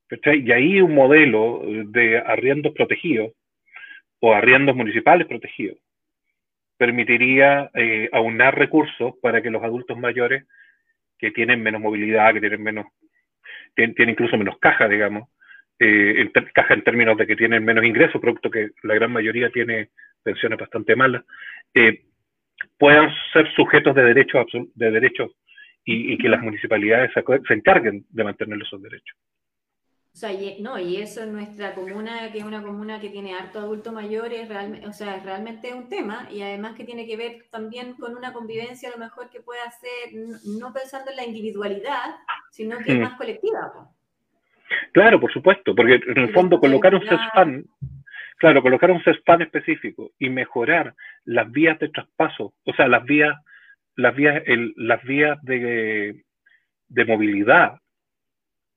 [0.10, 3.32] Y ahí un modelo de arriendos protegidos
[4.20, 5.78] o arriendos municipales protegidos
[6.76, 10.44] permitiría eh, aunar recursos para que los adultos mayores
[11.24, 12.86] que tienen menos movilidad, que tienen menos,
[13.76, 15.30] tienen, incluso menos caja, digamos,
[15.80, 19.92] eh, caja en términos de que tienen menos ingresos, producto que la gran mayoría tiene
[20.22, 21.24] pensiones bastante malas,
[21.74, 22.04] eh,
[22.78, 25.32] puedan ser sujetos de derechos, de derechos
[25.86, 29.18] y, que las municipalidades se, encarguen de mantener esos derechos.
[30.14, 33.34] O sea, y, no, y eso en nuestra comuna, que es una comuna que tiene
[33.34, 37.08] harto adulto mayor, es realmente, o sea, es realmente un tema y además que tiene
[37.08, 40.14] que ver también con una convivencia a lo mejor que pueda ser,
[40.60, 42.16] no pensando en la individualidad,
[42.52, 43.02] sino que es mm.
[43.02, 43.72] más colectiva.
[44.92, 47.66] Claro, por supuesto, porque en el fondo colocar un CESPAN,
[48.38, 50.94] claro, colocar un CESPAN específico y mejorar
[51.26, 53.36] las vías de traspaso, o sea, las vías,
[53.96, 54.44] las vías,
[54.76, 56.24] las vías de,
[56.88, 57.80] de movilidad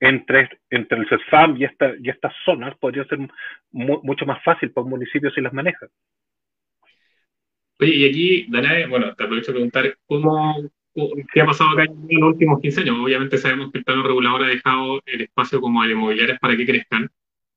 [0.00, 3.18] entre, entre el CESFAM y, esta, y estas zonas podría ser
[3.72, 5.86] mucho más fácil para un municipio si las maneja.
[7.78, 10.70] Oye, y aquí, Danae, bueno, te aprovecho de preguntar, ¿cómo,
[11.32, 12.96] ¿qué ha pasado acá en los últimos 15 años?
[12.98, 16.66] Obviamente sabemos que el plano regulador ha dejado el espacio como de inmobiliarias para que
[16.66, 17.10] crezcan,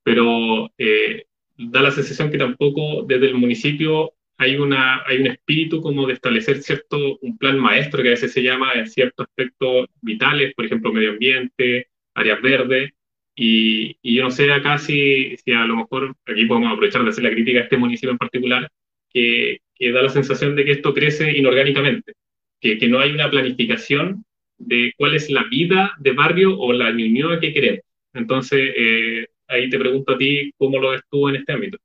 [0.03, 1.25] pero eh,
[1.57, 6.13] da la sensación que tampoco desde el municipio hay, una, hay un espíritu como de
[6.13, 10.65] establecer cierto, un plan maestro que a veces se llama en ciertos aspectos vitales, por
[10.65, 12.91] ejemplo, medio ambiente, áreas verdes,
[13.35, 17.23] y, yo no sé acá si, si, a lo mejor aquí podemos aprovechar de hacer
[17.23, 18.69] la crítica a este municipio en particular,
[19.09, 22.13] que, que da la sensación de que esto crece inorgánicamente,
[22.59, 24.25] que, que, no hay una planificación
[24.57, 27.81] de cuál es la vida de barrio o la unión que queremos.
[28.13, 31.77] Entonces, eh, ahí te pregunto a ti cómo lo ves tú en este ámbito.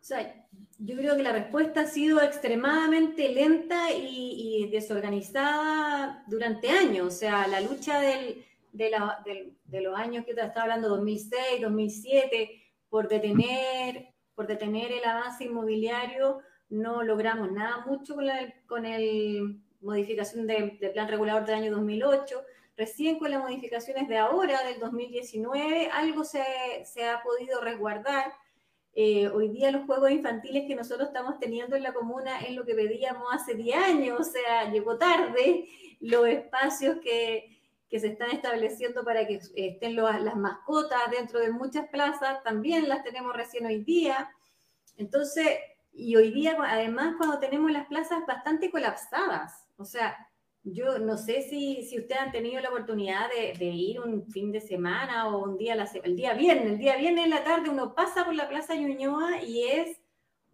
[0.00, 0.37] O sea,
[0.78, 7.06] yo creo que la respuesta ha sido extremadamente lenta y, desorganizada durante años.
[7.06, 14.08] O sea, la lucha de, los años que te estaba hablando, 2006, 2007, por detener,
[14.34, 20.78] por detener el avance inmobiliario, no logramos nada mucho con la con el modificación del
[20.92, 22.40] plan regulador del año 2008.
[22.76, 26.44] Recién con las modificaciones de ahora, del 2019, algo se,
[26.84, 28.32] se ha podido resguardar
[29.00, 32.64] eh, hoy día los juegos infantiles que nosotros estamos teniendo en la comuna es lo
[32.64, 35.68] que pedíamos hace 10 años, o sea, llegó tarde
[36.00, 41.88] los espacios que, que se están estableciendo para que estén las mascotas dentro de muchas
[41.90, 44.32] plazas, también las tenemos recién hoy día.
[44.96, 45.46] Entonces,
[45.92, 50.27] y hoy día además cuando tenemos las plazas bastante colapsadas, o sea,
[50.72, 53.28] yo no sé si, si ustedes han tenido la oportunidad
[53.58, 56.72] de, ir un fin de semana o un día, el día viernes.
[56.72, 60.00] El día viernes en la tarde uno pasa por la Plaza Ñuñoa y es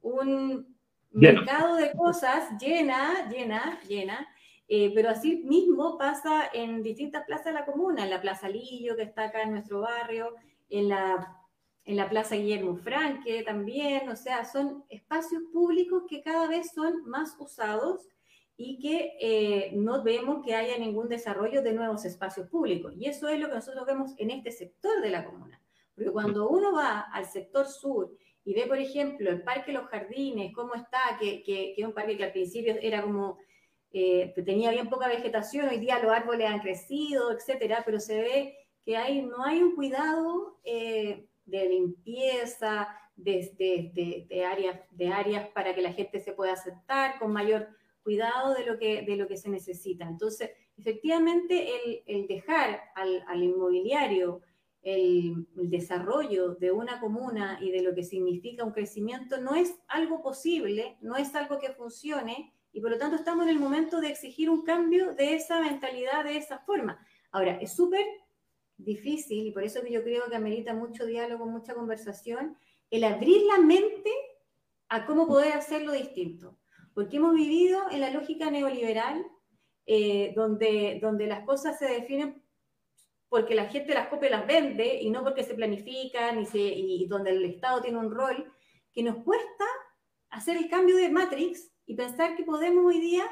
[0.02, 0.76] un
[1.10, 4.28] mercado de cosas llena, llena, llena.
[4.66, 8.96] Eh, pero así mismo pasa en distintas plazas de la comuna, en la Plaza Lillo,
[8.96, 10.34] que está acá en nuestro barrio,
[10.70, 11.38] en la,
[11.84, 17.04] en la Plaza Guillermo Franque también, o sea, son espacios públicos que cada vez son
[17.04, 18.08] más usados
[18.56, 22.94] y que eh, no vemos que haya ningún desarrollo de nuevos espacios públicos.
[22.96, 25.60] Y eso es lo que nosotros vemos en este sector de la comuna.
[25.94, 28.12] Porque cuando uno va al sector sur
[28.44, 32.16] y ve, por ejemplo, el Parque Los Jardines, cómo está, que, que, es un parque
[32.16, 33.38] que al principio era como
[33.92, 38.56] eh, tenía bien poca vegetación, hoy día los árboles han crecido, etcétera, pero se ve
[38.84, 45.74] que hay, no hay un cuidado eh, de limpieza, de, de, áreas, de áreas para
[45.74, 47.68] que la gente se pueda aceptar con mayor
[48.04, 50.04] cuidado de lo que, de lo que se necesita.
[50.04, 54.42] Entonces, efectivamente, el, dejar al, inmobiliario
[54.82, 60.22] el, desarrollo de una comuna y de lo que significa un crecimiento no es algo
[60.22, 64.08] posible, no es algo que funcione y por lo tanto estamos en el momento de
[64.08, 66.98] exigir un cambio de esa mentalidad, de esa forma.
[67.30, 68.04] Ahora, es súper
[68.76, 72.56] difícil y por eso que yo creo que amerita mucho diálogo, mucha conversación,
[72.90, 74.10] el abrir la mente
[74.88, 76.58] a cómo poder hacerlo distinto.
[76.94, 79.26] Porque hemos vivido en la lógica neoliberal,
[79.86, 82.42] eh, donde, donde las cosas se definen
[83.28, 86.58] porque la gente las copia y las vende y no porque se planifican y, se,
[86.60, 88.52] y donde el Estado tiene un rol,
[88.92, 89.64] que nos cuesta
[90.30, 93.24] hacer el cambio de Matrix y pensar que podemos hoy día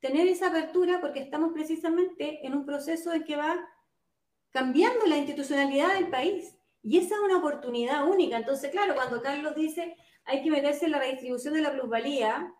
[0.00, 3.68] tener esa apertura porque estamos precisamente en un proceso en que va
[4.50, 6.56] cambiando la institucionalidad del país.
[6.82, 8.38] Y esa es una oportunidad única.
[8.38, 12.54] Entonces, claro, cuando Carlos dice hay que meterse en la redistribución de la plusvalía,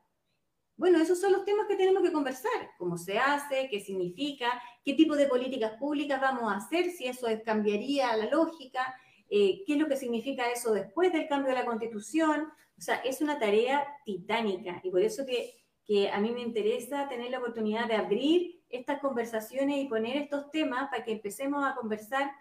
[0.83, 2.73] bueno, esos son los temas que tenemos que conversar.
[2.77, 3.68] ¿Cómo se hace?
[3.71, 4.61] ¿Qué significa?
[4.85, 6.90] ¿Qué tipo de políticas públicas vamos a hacer?
[6.90, 8.92] Si eso cambiaría la lógica.
[9.31, 12.49] Eh, ¿Qué es lo que significa eso después del cambio de la constitución?
[12.77, 15.55] O sea, es una tarea titánica y por eso que,
[15.87, 20.51] que a mí me interesa tener la oportunidad de abrir estas conversaciones y poner estos
[20.51, 22.33] temas para que empecemos a conversar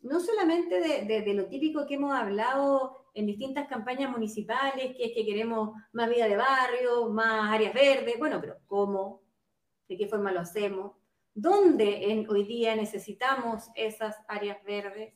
[0.00, 5.26] no solamente de, lo típico que hemos hablado en distintas campañas municipales, que es que
[5.26, 9.22] queremos más vida de barrio, más áreas verdes, bueno, pero ¿cómo?
[9.88, 10.96] ¿De qué forma lo hacemos?
[11.34, 15.14] ¿Dónde en, hoy día necesitamos esas áreas verdes?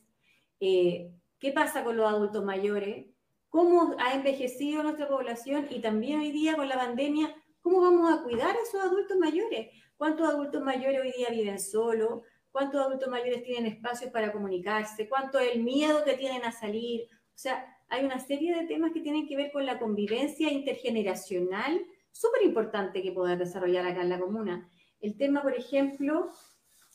[0.59, 3.07] Eh, ¿Qué pasa con los adultos mayores?
[3.47, 5.67] ¿Cómo ha envejecido nuestra población?
[5.69, 9.69] Y también hoy día con la pandemia, ¿cómo vamos a cuidar a esos adultos mayores?
[9.95, 12.21] ¿Cuántos adultos mayores hoy día viven solos?
[12.53, 17.09] cuántos adultos mayores tienen espacios para comunicarse, cuánto es el miedo que tienen a salir.
[17.11, 21.85] O sea, hay una serie de temas que tienen que ver con la convivencia intergeneracional,
[22.11, 24.69] súper importante que poder desarrollar acá en la comuna.
[24.99, 26.31] El tema, por ejemplo,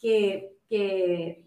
[0.01, 0.55] que,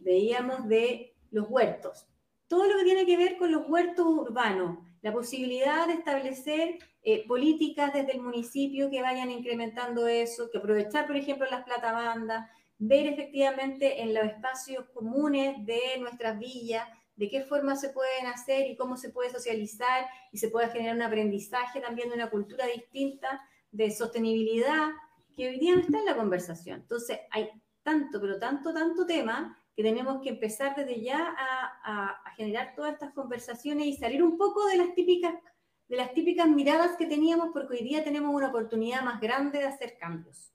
[0.03, 2.07] veíamos de los huertos.
[2.47, 7.25] Todo lo que tiene que ver con los huertos urbanos, la posibilidad de establecer eh,
[7.27, 12.49] políticas desde el municipio que vayan incrementando eso, que aprovechar, por ejemplo, las platabandas,
[12.79, 16.87] ver efectivamente en los espacios comunes de nuestras villas,
[17.21, 20.95] de qué forma se pueden hacer y cómo se puede socializar y se puede generar
[20.95, 23.39] un aprendizaje también de una cultura distinta
[23.71, 24.89] de sostenibilidad
[25.37, 26.79] que hoy día no está en la conversación.
[26.79, 27.51] Entonces, hay
[27.83, 32.93] tanto, pero tanto, tanto tema que tenemos que empezar desde ya a, a generar todas
[32.93, 35.35] estas conversaciones y salir un poco de las típicas
[35.89, 39.65] de las típicas miradas que teníamos porque hoy día tenemos una oportunidad más grande de
[39.65, 40.51] hacer cambios.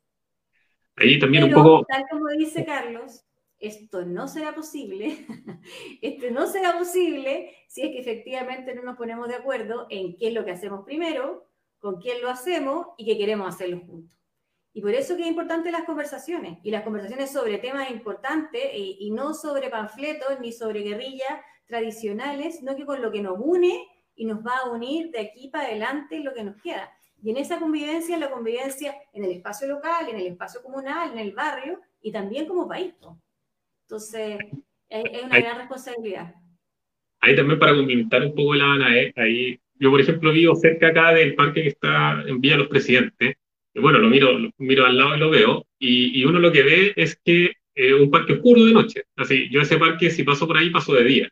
[0.96, 1.84] Ahí también un poco...
[1.86, 3.25] Tal como dice Carlos,
[3.58, 5.26] esto no será posible,
[6.02, 10.28] esto no será posible si es que efectivamente no nos ponemos de acuerdo en qué
[10.28, 14.16] es lo que hacemos primero, con quién lo hacemos y qué queremos hacerlo juntos.
[14.72, 18.98] Y por eso que es importante las conversaciones, y las conversaciones sobre temas importantes y,
[19.00, 23.86] y no sobre panfletos ni sobre guerrillas tradicionales, sino que con lo que nos une
[24.14, 26.90] y nos va a unir de aquí para adelante lo que nos queda.
[27.22, 31.18] Y en esa convivencia, la convivencia en el espacio local, en el espacio comunal, en
[31.18, 32.94] el barrio y también como país.
[33.88, 34.38] Entonces,
[34.88, 36.34] es, una gran responsabilidad.
[37.20, 39.12] Ahí también para complementar un poco la Ana, ¿eh?
[39.16, 43.36] ahí yo por ejemplo vivo cerca acá del parque que está en Villa Los Presidentes,
[43.74, 46.92] y bueno, lo miro, miro al lado y lo veo, y, uno lo que ve
[46.96, 50.56] es que es un parque oscuro de noche, así, yo ese parque si paso por
[50.56, 51.30] ahí paso de día,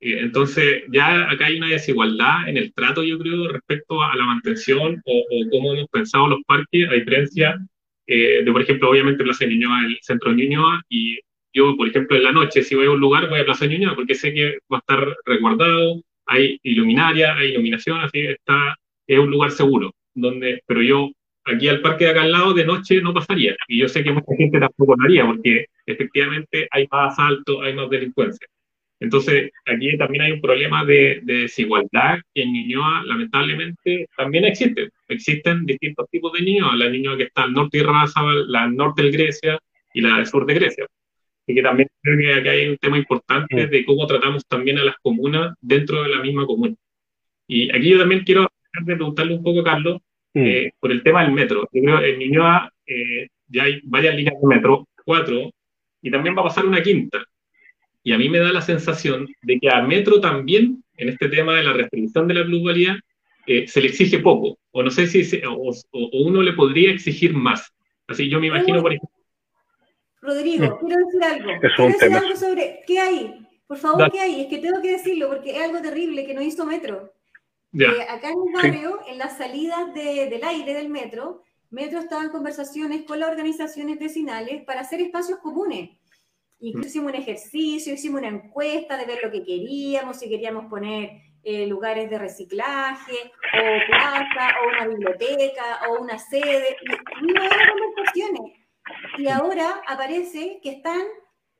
[0.00, 5.02] entonces, ya acá hay una desigualdad en el trato, yo creo, respecto a la mantención
[5.04, 7.58] o, cómo hemos pensado los parques, a diferencia
[8.06, 11.18] eh, de, por ejemplo, obviamente Plaza de Ñuñoa, el centro de Ñuñoa, y
[11.52, 13.74] yo, por ejemplo, en la noche, si voy a un lugar, voy a Plaza de
[13.74, 19.18] Ñuñoa, porque sé que va a estar resguardado, hay iluminaria, hay iluminación, así está, es
[19.18, 21.10] un lugar seguro, donde, pero yo
[21.44, 24.12] aquí al parque de acá al lado de noche no pasaría, y yo sé que
[24.12, 28.46] mucha gente tampoco lo haría, porque efectivamente hay más asalto, hay más delincuencia.
[29.00, 34.90] Entonces, aquí también hay un problema de, desigualdad que en Ñuñoa, lamentablemente, también existe.
[35.06, 36.76] Existen distintos tipos de Ñuñoa.
[36.76, 39.58] La Ñuñoa que está al norte de Razabal, la norte de Grecia
[39.94, 40.86] y la del sur de Grecia.
[41.48, 44.84] Y que también creo que aquí hay un tema importante de cómo tratamos también a
[44.84, 46.74] las comunas dentro de la misma comuna.
[47.46, 48.46] Y aquí yo también quiero
[48.84, 49.98] preguntarle un poco, Carlos,
[50.34, 51.66] eh, por el tema del metro.
[51.72, 55.50] Yo creo que en Ñuñoa eh, ya hay varias líneas de metro, cuatro,
[56.02, 57.24] y también va a pasar una quinta.
[58.02, 61.54] Y a mí me da la sensación de que a Metro también, en este tema
[61.54, 63.00] de la restricción de la plusvalía,
[63.46, 65.72] eh, se le exige poco, o no sé si o,
[66.12, 67.72] uno le podría exigir más.
[68.06, 69.17] Así yo me imagino, por ejemplo.
[70.20, 71.50] Rodrigo, quiero decir algo.
[71.60, 73.46] quiero decir algo sobre qué hay.
[73.66, 74.40] Por favor, ¿qué hay?
[74.42, 77.12] Es que tengo que decirlo porque es algo terrible que no hizo Metro.
[77.74, 82.30] Eh, acá en el barrio, en las salidas del aire del metro, Metro estaba en
[82.30, 85.90] conversaciones con las organizaciones vecinales para hacer espacios comunes.
[86.60, 91.10] Incluso hicimos un ejercicio, hicimos una encuesta de ver lo que queríamos, si queríamos poner
[91.44, 98.57] eh, lugares de reciclaje, o plaza, o una biblioteca, o una sede, y, y conversaciones.
[99.16, 101.02] Y ahora aparece que están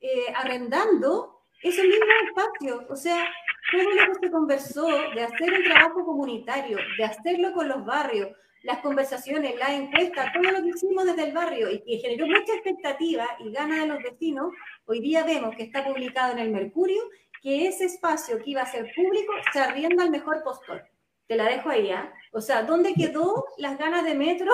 [0.01, 2.85] eh, arrendando esos mismos espacios.
[2.89, 3.29] O sea,
[3.71, 8.29] todo lo que se conversó de hacer un trabajo comunitario, de hacerlo con los barrios,
[8.63, 12.53] las conversaciones, la encuesta, todo lo que hicimos desde el barrio y que generó mucha
[12.53, 14.53] expectativa y gana de los vecinos,
[14.85, 17.01] hoy día vemos que está publicado en el Mercurio
[17.41, 20.83] que ese espacio que iba a ser público se arrienda al mejor postor.
[21.27, 22.11] Te la dejo ahí, ¿ah?
[22.31, 24.51] O sea, ¿dónde quedó las ganas de Metro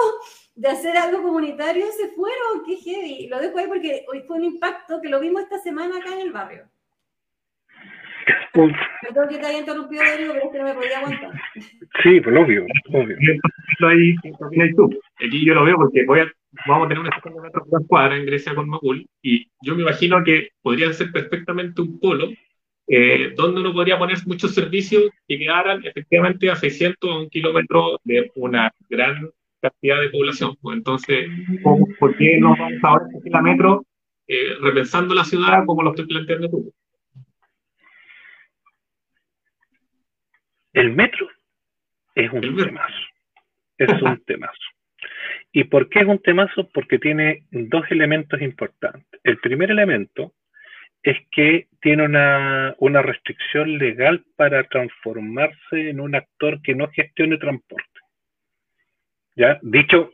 [0.55, 1.85] de hacer algo comunitario?
[1.91, 3.27] Se fueron, qué heavy.
[3.27, 6.21] Lo dejo ahí porque hoy fue un impacto que lo vimos esta semana acá en
[6.21, 6.65] el barrio.
[8.53, 11.31] Perdón que te haya interrumpido, Darío, pero es que no me podía aguantar.
[12.01, 13.17] Sí, pues obvio, obvio.
[13.87, 14.15] Ahí,
[14.75, 14.89] tú.
[15.17, 16.31] Aquí yo lo veo porque voy a,
[16.65, 20.49] vamos a tener una por cuadra en Grecia con Macul y yo me imagino que
[20.61, 22.29] podría ser perfectamente un polo
[22.87, 27.99] eh, donde uno podría poner muchos servicios que quedaran efectivamente a 600 a un kilómetro
[28.03, 29.29] de una gran
[29.69, 30.55] cantidad de población.
[30.61, 31.29] Pues entonces,
[31.99, 33.85] ¿por qué no vamos ahora a la metro
[34.27, 36.73] eh, repensando la ciudad como lo estoy planteando tú?
[40.73, 41.27] El metro
[42.15, 43.03] es un temazo.
[43.77, 44.61] Es un temazo.
[45.51, 46.69] ¿Y por qué es un temazo?
[46.73, 49.21] Porque tiene dos elementos importantes.
[49.23, 50.33] El primer elemento
[51.01, 57.37] es que tiene una, una, restricción legal para transformarse en un actor que no gestione
[57.37, 57.94] transporte.
[59.35, 59.59] ¿Ya?
[59.61, 60.11] Dicho,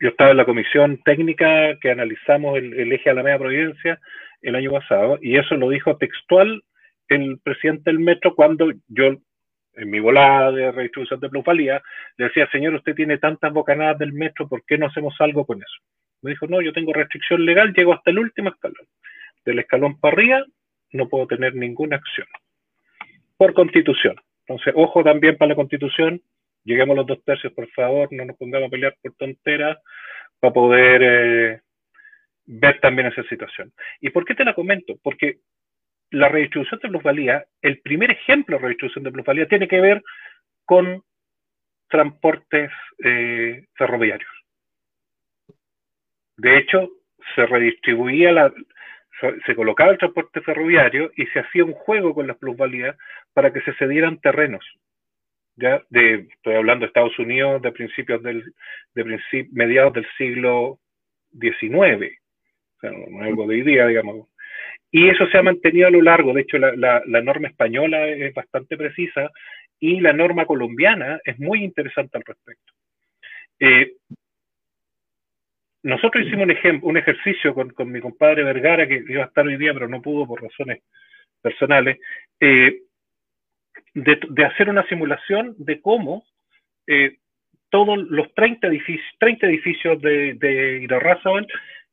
[0.00, 4.00] yo estaba en la comisión técnica que analizamos el, el eje Alameda Providencia
[4.42, 6.62] el año pasado, y eso lo dijo textual
[7.08, 9.16] el presidente del metro cuando yo,
[9.74, 11.82] en mi volada de redistribución de plusvalía,
[12.16, 15.58] le decía, señor, usted tiene tantas bocanadas del metro, ¿por qué no hacemos algo con
[15.58, 15.82] eso?
[16.22, 18.86] Me dijo, no, yo tengo restricción legal, llego hasta el último escalón
[19.44, 20.44] del escalón para arriba,
[20.92, 22.26] no puedo tener ninguna acción.
[23.36, 24.16] Por constitución.
[24.46, 26.20] Entonces, ojo también para la constitución,
[26.64, 29.78] lleguemos a los dos tercios, por favor, no nos pongamos a pelear por tonteras
[30.38, 31.60] para poder eh,
[32.46, 33.72] ver también esa situación.
[34.00, 34.94] ¿Y por qué te la comento?
[35.02, 35.38] Porque
[36.10, 40.02] la redistribución de plusvalía, el primer ejemplo de redistribución de plusvalía tiene que ver
[40.64, 41.02] con
[41.88, 42.70] transportes
[43.04, 44.30] eh, ferroviarios.
[46.36, 46.88] De hecho,
[47.34, 48.52] se redistribuía la,
[49.46, 52.96] se colocaba el transporte ferroviario y se hacía un juego con las plusvalías
[53.32, 54.64] para que se cedieran terrenos.
[55.60, 58.42] Ya de, estoy hablando de Estados Unidos de principios del,
[58.94, 59.20] de
[59.52, 60.78] mediados del siglo
[61.38, 62.18] XIX,
[62.76, 64.28] o sea, no es algo de hoy día, digamos.
[64.90, 68.34] Y eso se ha mantenido a lo largo, de hecho la, la, norma española es
[68.34, 69.30] bastante precisa
[69.78, 72.72] y la norma colombiana es muy interesante al respecto.
[73.60, 73.92] Eh,
[75.82, 79.58] nosotros hicimos un, un ejercicio con, con, mi compadre Vergara, que iba a estar hoy
[79.58, 80.82] día, pero no pudo por razones
[81.40, 81.98] personales,
[82.40, 82.80] eh,
[83.94, 86.24] de, de, hacer una simulación de cómo
[86.86, 87.18] eh,
[87.70, 90.84] todos los 30 edificios, 30 edificios de, de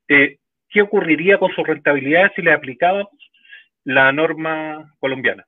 [0.10, 0.38] eh,
[0.70, 3.14] qué ocurriría con su rentabilidad si le aplicábamos
[3.84, 5.46] la norma colombiana.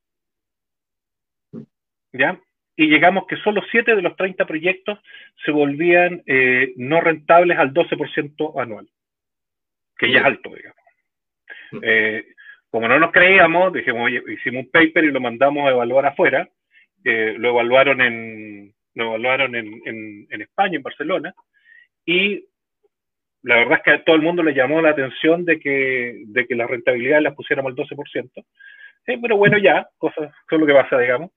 [2.12, 2.40] ¿Ya?
[2.80, 5.00] y llegamos que solo 7 de los 30 proyectos
[5.44, 8.88] se volvían eh, no rentables al 12% anual,
[9.98, 10.80] que ya es alto, digamos.
[11.84, 12.26] Eh,
[12.70, 16.48] como no nos creíamos, dijimos, oye, hicimos un paper y lo mandamos a evaluar afuera,
[17.04, 21.34] eh, lo evaluaron, en, lo evaluaron en, España, en Barcelona,
[22.06, 22.46] y
[23.44, 26.46] la verdad es que a todo el mundo le llamó la atención de que, de
[26.46, 28.46] que la rentabilidad las pusiéramos al 12%,
[29.22, 31.32] pero bueno, ya, cosas, eso es lo que pasa, digamos.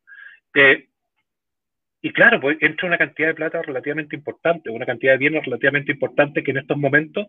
[2.03, 5.93] Y claro, pues entra una cantidad de plata relativamente importante, una cantidad de bienes relativamente
[5.93, 7.29] importante que en estos momentos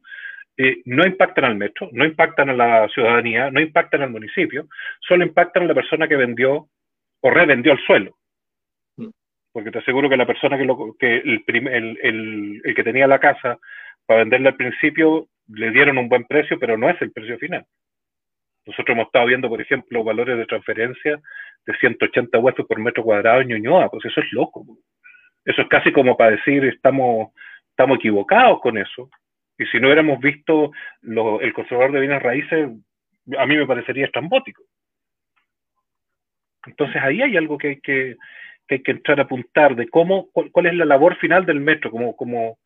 [0.57, 4.67] eh, no impactan al metro, no impactan a la ciudadanía, no impactan al municipio,
[4.99, 6.67] solo impactan a la persona que vendió
[7.21, 8.17] o revendió el suelo.
[8.97, 9.09] Mm.
[9.51, 13.07] Porque te aseguro que la persona que, lo, que el, el, el, el que tenía
[13.07, 13.57] la casa
[14.05, 17.65] para venderla al principio le dieron un buen precio, pero no es el precio final.
[18.65, 21.19] Nosotros hemos estado viendo, por ejemplo, valores de transferencia
[21.65, 24.65] de 180 huesos por metro cuadrado en Ñuñoa, pues eso es loco.
[25.45, 27.33] Eso es casi como para decir, estamos,
[27.69, 29.09] estamos equivocados con eso.
[29.57, 32.69] Y si no hubiéramos visto el conservador de bienes raíces,
[33.37, 34.63] a mí me parecería estrambótico.
[36.65, 38.15] Entonces ahí hay algo que hay que,
[38.67, 41.59] que, hay que entrar a apuntar de cómo, cuál, cuál, es la labor final del
[41.59, 42.57] metro, como, como,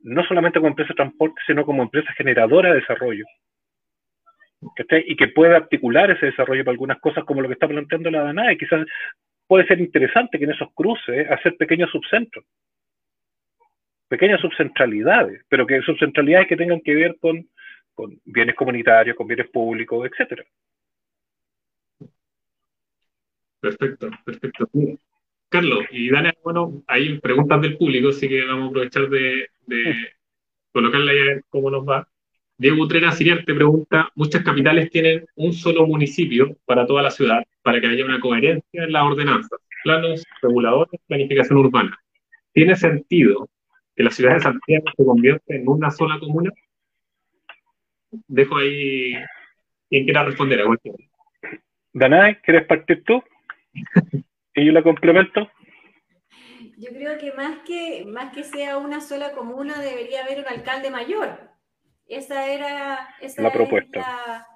[0.00, 3.24] no solamente como empresa de transporte, sino como empresa generadora de desarrollo.
[5.06, 8.22] Y que pueda articular ese desarrollo para algunas cosas como lo que está planteando la
[8.22, 8.86] DANA, y quizás
[9.46, 12.44] puede ser interesante que en esos cruces hacer pequeños subcentros,
[14.12, 17.48] pequeñas subcentralidades, pero que subcentralidades que tengan que ver con,
[17.94, 20.44] con bienes comunitarios, con bienes públicos, etcétera.
[23.58, 24.68] Perfecto, perfecto.
[25.48, 29.94] Carlos y Daniel, bueno, hay preguntas del público, así que vamos a aprovechar de, de
[30.72, 32.06] colocarla ya cómo nos va.
[32.58, 37.42] Diego Utrera Siriar te pregunta, muchas capitales tienen un solo municipio para toda la ciudad,
[37.62, 41.98] para que haya una coherencia en las ordenanzas, planos, reguladores, planificación urbana.
[42.52, 43.48] ¿Tiene sentido
[43.94, 46.50] que la ciudad de Santiago se convierta en una sola comuna?
[48.28, 49.14] Dejo ahí
[49.88, 50.98] quien quiera responder a cualquiera.
[51.92, 53.22] Danae, ¿quieres partir tú?
[54.54, 55.50] ¿Y yo la complemento?
[56.76, 60.90] Yo creo que más que, más que sea una sola comuna, debería haber un alcalde
[60.90, 61.50] mayor.
[62.06, 64.46] Esa era esa la propuesta.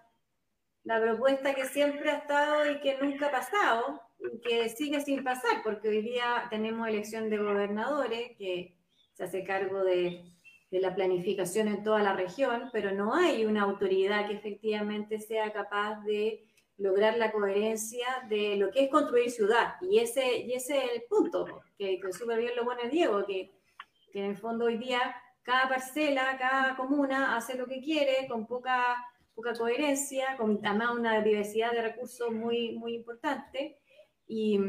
[0.85, 5.25] La, propuesta que siempre ha estado y que nunca ha pasado, y que sigue sin
[5.25, 8.76] pasar, porque hoy día tenemos elección de gobernadores que
[9.17, 10.23] se hace cargo de,
[10.71, 15.53] de la planificación en toda la región, pero no hay una autoridad que efectivamente sea
[15.53, 16.45] capaz de
[16.77, 19.77] lograr la coherencia de lo que es construir ciudad.
[19.81, 23.53] Y ese, y ese es el punto, que, que súper bien lo pone Diego, que,
[24.13, 28.47] que, en el fondo hoy día cada parcela, cada comuna hace lo que quiere con
[28.47, 28.97] poca,
[29.35, 33.79] poca coherencia, con además una diversidad de recursos muy, muy importante.
[34.27, 34.61] Y,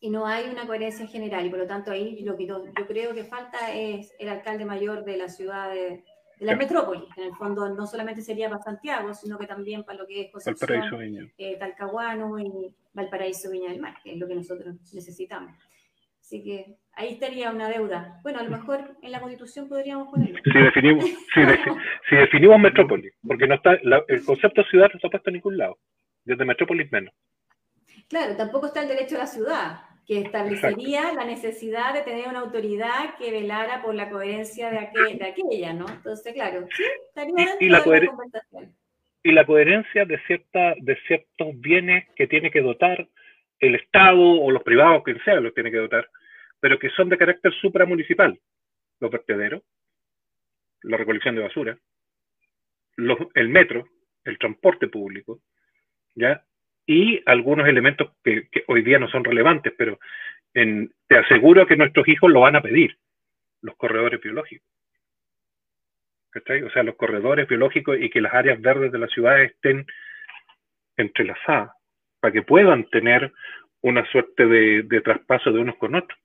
[0.00, 2.86] y no hay una coherencia general y por lo tanto ahí lo que yo, yo
[2.86, 6.02] creo que falta es el alcalde mayor de la ciudad de,
[6.40, 7.06] de la metrópoli.
[7.18, 10.32] En el fondo no solamente sería para Santiago, sino que también para lo que es
[10.32, 15.52] Concepción, eh, Talcahuano y Valparaíso Viña del Mar, que es lo que nosotros necesitamos.
[16.18, 18.20] Así que ahí estaría una deuda.
[18.22, 20.38] Bueno, a lo mejor en la Constitución podríamos ponerlo.
[20.44, 21.04] Si definimos,
[22.08, 25.78] si, definimos metrópoli, porque no está el concepto ciudad no está puesto en ningún lado,
[26.24, 27.12] desde metrópolis menos.
[28.08, 32.40] Claro, tampoco está el derecho a la ciudad que establecería la necesidad de tener una
[32.40, 35.86] autoridad que velara por la coherencia de, de aquella, ¿no?
[35.88, 38.10] Entonces, claro, sí, estaría y, la, de
[39.22, 43.08] y la coherencia de, cierta, de ciertos bienes que tiene que dotar
[43.60, 46.10] el Estado o los privados, quien sea, los tiene que dotar,
[46.58, 48.36] pero que son de carácter supramunicipal.
[48.98, 49.62] Los vertederos,
[50.82, 51.78] la recolección de basura,
[52.96, 53.86] el metro,
[54.24, 55.40] el transporte público,
[56.16, 56.44] ¿ya?
[56.90, 60.00] Y algunos elementos que, hoy día no son relevantes, pero
[60.52, 62.98] te aseguro que nuestros hijos lo van a pedir,
[63.62, 64.66] los corredores biológicos.
[66.34, 69.86] O sea, los corredores biológicos y que las áreas verdes de la ciudad estén
[70.96, 71.70] entrelazadas
[72.18, 73.32] para que puedan tener
[73.82, 76.18] una suerte de, traspaso de unos con otros.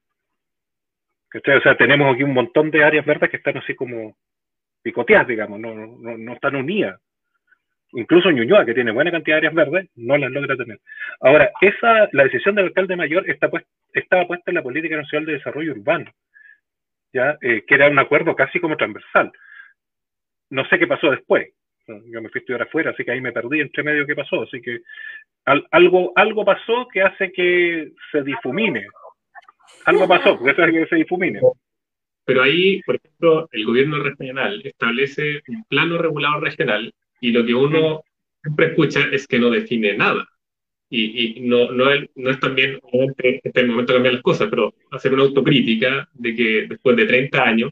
[1.31, 4.17] O sea, tenemos aquí un montón de áreas verdes que están así como
[4.81, 6.99] picoteadas, digamos, no, no, no están unidas.
[7.95, 10.79] Incluso Ñuñoa, que tiene buena cantidad de áreas verdes, no las logra tener.
[11.21, 15.25] Ahora, esa, la decisión del alcalde mayor está pues, estaba puesta en la Política Nacional
[15.25, 16.11] de Desarrollo Urbano,
[17.13, 17.37] ¿ya?
[17.41, 19.31] Eh, que era un acuerdo casi como transversal.
[20.49, 21.47] No sé qué pasó después.
[21.87, 24.41] Yo me fui a estudiar afuera, así que ahí me perdí entre medio qué pasó.
[24.41, 24.81] Así que
[25.45, 28.87] algo, algo pasó que hace que se difumine.
[29.85, 31.39] Algo pasó, que hace que se difumine.
[32.25, 36.91] Pero ahí, por ejemplo, el gobierno regional establece un plano regulador regional
[37.21, 38.03] y lo que uno
[38.41, 40.27] siempre escucha es que no define nada.
[40.89, 44.23] Y, y no, no, es, no, es, también, obviamente, este el momento de cambiar las
[44.23, 47.71] cosas, pero hacer una autocrítica de que después de 30 años,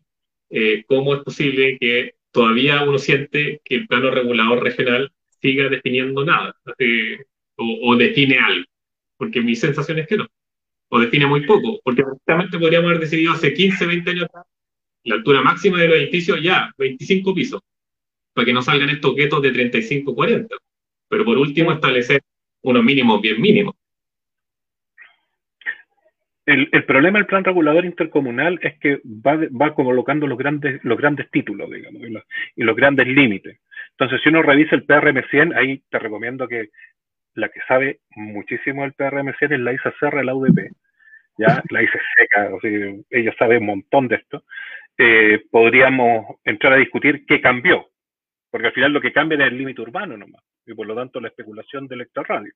[0.50, 6.26] eh, ¿cómo es posible que todavía uno siente que el plano regulador regional siga definiendo
[6.26, 6.56] nada?
[7.58, 8.66] o, o, define algo.
[9.18, 10.28] Porque mi sensación es que no.
[10.90, 11.80] O define muy poco.
[11.84, 14.46] Porque prácticamente podríamos haber decidido hace 15, 20 años atrás
[15.06, 17.62] la altura máxima de los edificios ya, 25 pisos
[18.34, 20.56] para que no salgan estos guetos de 35, 40.
[21.10, 22.22] Pero por último, establecer
[22.64, 23.76] unos mínimos bien mínimos.
[26.46, 30.98] El, el, problema del plan regulador intercomunal es que va, va colocando los grandes, los
[30.98, 32.24] grandes títulos, digamos, y los,
[32.58, 33.60] y los grandes límites.
[33.92, 36.70] Entonces, si uno revisa el PRM100, ahí te recomiendo que
[37.36, 40.70] la que sabe muchísimo del PRM100 es la ISA Serra, la UDP,
[41.38, 44.44] ya la ISA Seca, o sea, ella sabe un montón de esto.
[44.98, 47.90] Eh, podríamos entrar a discutir qué cambió,
[48.54, 51.20] porque al final lo que cambia es el límite urbano nomás, y por lo tanto
[51.20, 52.54] la especulación del extrarradio.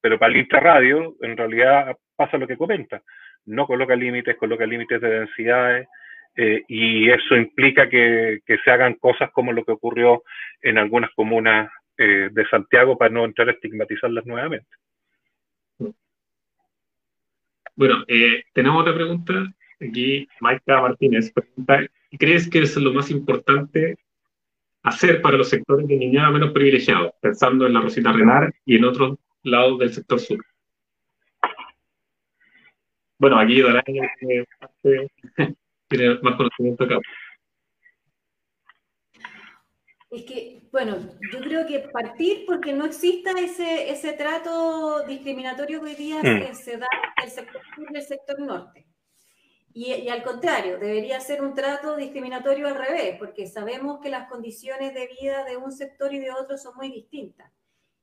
[0.00, 3.02] Pero para el intrarradio, en realidad pasa lo que comenta,
[3.46, 5.88] no coloca límites, coloca límites de densidades,
[6.36, 10.22] eh, y eso implica que, se hagan cosas como lo que ocurrió
[10.62, 11.68] en algunas comunas
[11.98, 14.70] eh, de Santiago para no entrar a estigmatizarlas nuevamente.
[17.74, 21.80] Bueno, eh, tenemos otra pregunta aquí Maika Martínez pregunta,
[22.20, 23.96] ¿crees que es lo más importante
[24.84, 28.84] hacer para los sectores de niñada menos privilegiados, pensando en la Rosita Renar y en
[28.84, 30.38] otros lados del sector sur?
[33.18, 34.44] Bueno, aquí Dora eh,
[35.88, 36.98] tiene más conocimiento acá.
[40.10, 40.96] Es que, bueno,
[41.32, 46.54] yo creo que partir porque no exista ese, ese trato discriminatorio que hoy día mm.
[46.54, 46.86] se, da
[47.18, 48.86] en el sector sur y el sector norte.
[49.76, 54.28] Y, y, al contrario, debería ser un trato discriminatorio al revés, porque sabemos que las
[54.30, 57.52] condiciones de vida de un sector y de otro son muy distintas.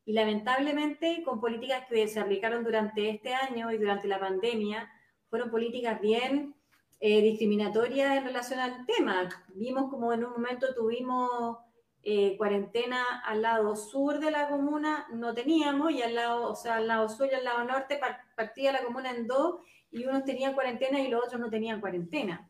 [0.05, 4.91] Y lamentablemente, con políticas que se aplicaron durante este año y durante la pandemia,
[5.29, 6.53] fueron políticas bien
[6.99, 9.29] eh, discriminatorias en relación al tema.
[9.55, 11.57] Vimos como en un momento tuvimos
[12.03, 16.75] eh, cuarentena al lado sur de la comuna, no teníamos, y al lado, o sea,
[16.75, 17.99] al lado sur y al lado norte
[18.35, 19.61] partía la comuna en dos,
[19.91, 22.49] y unos tenían cuarentena y los otros no tenían cuarentena.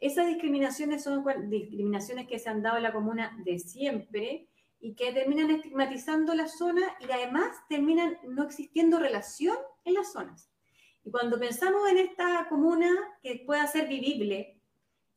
[0.00, 4.48] Esas discriminaciones son discriminaciones que se han dado en la comuna de siempre
[4.80, 10.50] y que terminan estigmatizando la zona y además terminan no existiendo relación en las zonas.
[11.04, 12.90] Y cuando pensamos en esta comuna
[13.22, 14.60] que pueda ser vivible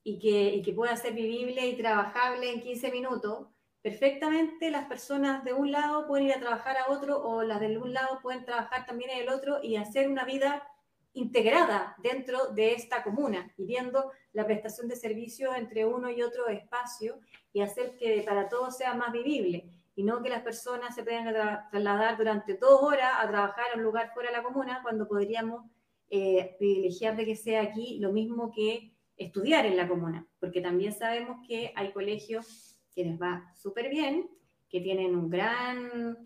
[0.03, 3.47] y que, y que pueda ser vivible y trabajable en 15 minutos,
[3.81, 7.77] perfectamente las personas de un lado pueden ir a trabajar a otro o las de
[7.77, 10.67] un lado pueden trabajar también en el otro y hacer una vida
[11.15, 16.47] integrada dentro de esta comuna y viendo la prestación de servicios entre uno y otro
[16.47, 17.19] espacio
[17.53, 21.33] y hacer que para todos sea más vivible y no que las personas se puedan
[21.71, 25.63] trasladar durante dos horas a trabajar a un lugar fuera de la comuna cuando podríamos
[26.09, 30.91] eh, privilegiar de que sea aquí lo mismo que estudiar en la comuna, porque también
[30.91, 34.29] sabemos que hay colegios que les va súper bien,
[34.69, 36.17] que tienen un gran,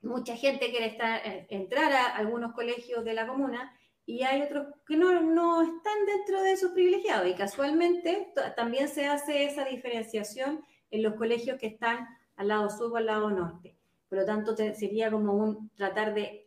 [0.00, 3.70] mucha gente quiere estar, eh, entrar a algunos colegios de la comuna
[4.08, 9.04] y hay otros que no, no están dentro de esos privilegiados y casualmente también se
[9.04, 12.06] hace esa diferenciación en los colegios que están
[12.36, 13.76] al lado sur o al lado norte.
[14.08, 16.46] Por lo tanto, sería como un tratar de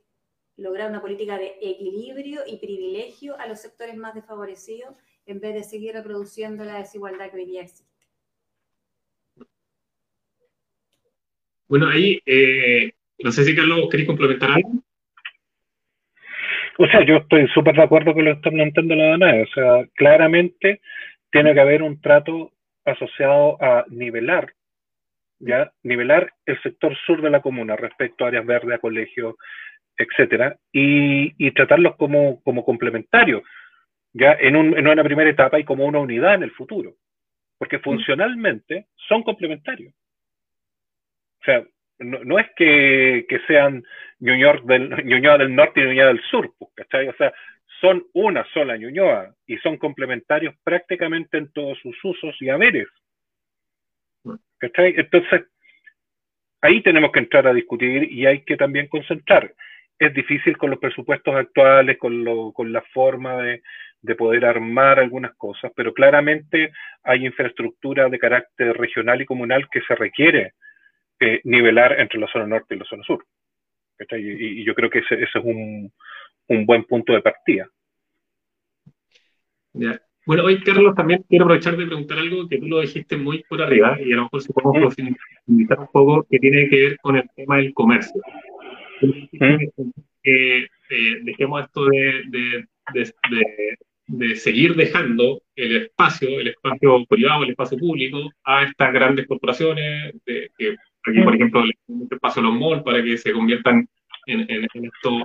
[0.58, 4.96] lograr una política de equilibrio y privilegio a los sectores más desfavorecidos
[5.28, 7.92] en vez de seguir reproduciendo la desigualdad que hoy día existe.
[11.68, 14.82] Bueno, ahí, eh, no sé si Carlos queréis complementar algo.
[16.82, 19.44] O sea, yo estoy súper de acuerdo con lo que está planteando la Danae.
[19.44, 20.82] O sea, claramente
[21.32, 22.54] tiene que haber un trato
[22.86, 24.54] asociado a nivelar,
[25.38, 25.72] ¿ya?
[25.84, 29.36] Nivelar el sector sur de la comuna respecto a áreas verdes, a colegios,
[29.96, 33.44] etcétera, y, y tratarlos como, como complementarios,
[34.14, 36.96] ya en, un, en una primera etapa y como una unidad en el futuro,
[37.60, 37.82] porque mm.
[37.82, 39.94] funcionalmente son complementarios.
[41.42, 41.64] O sea,
[42.00, 43.84] no, es que, sean
[44.22, 47.10] Ñuñoa del, del norte y Ñuñoa del sur, pues, ¿cachai?
[47.10, 47.34] O sea,
[47.82, 52.88] son una sola Ñuñoa y son complementarios prácticamente en todos sus usos y haberes.
[54.60, 54.94] ¿Cachai?
[54.96, 55.48] Entonces,
[56.62, 59.54] ahí tenemos que entrar a discutir y hay que también concentrar.
[59.98, 63.64] Es difícil con los presupuestos actuales, con, lo, con la forma de,
[64.02, 66.72] de poder armar algunas cosas, pero claramente
[67.04, 70.54] hay infraestructura de carácter regional y comunal que se requiere
[71.44, 73.24] nivelar entre la zona norte y la zona sur.
[74.18, 75.92] Y, yo creo que ese, es un,
[76.66, 77.70] buen punto de partida.
[80.26, 83.62] Bueno, hoy, Carlos, también quiero aprovechar de preguntar algo que tú lo dijiste muy por
[83.62, 84.96] arriba y a lo mejor si podemos
[85.48, 88.22] invitar un poco que tiene que ver con el tema del comercio.
[90.24, 92.66] Que eh, dejemos esto de,
[94.08, 100.14] de, seguir dejando el espacio, el espacio privado, el espacio público a estas grandes corporaciones
[100.26, 100.76] que
[101.08, 101.74] Aquí, por ejemplo, le
[102.10, 103.88] espacio a los malls para que se conviertan
[104.28, 105.24] en, estos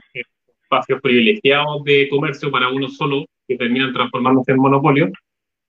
[0.63, 5.11] espacios privilegiados de comercio para uno solo, que terminan transformándose en monopolio.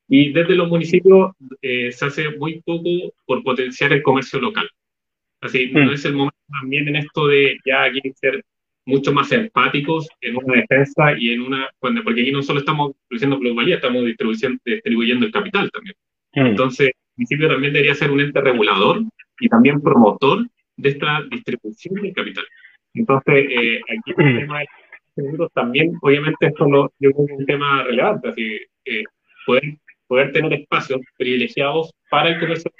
[0.09, 1.31] Y desde los municipios
[1.61, 4.69] eh, se hace muy poco por potenciar el comercio local.
[5.41, 5.93] Así, no mm.
[5.93, 8.43] es el momento también en esto de ya aquí ser
[8.85, 13.37] mucho más empáticos en una defensa y en una, porque aquí no solo estamos produciendo
[13.37, 15.95] plusvalía, estamos distribuyendo, distribuyendo el capital también.
[16.33, 16.45] Mm.
[16.47, 19.01] Entonces, municipio también debería ser un ente regulador
[19.39, 20.47] y también promotor
[20.77, 22.45] de esta distribución del capital.
[22.93, 24.39] Entonces, eh, aquí el mm.
[24.39, 24.67] tema de
[25.15, 29.03] seguros también, obviamente, esto lo, yo creo que es un tema relevante, así eh,
[29.45, 29.63] poder,
[30.07, 32.71] poder tener espacios privilegiados para el comercio,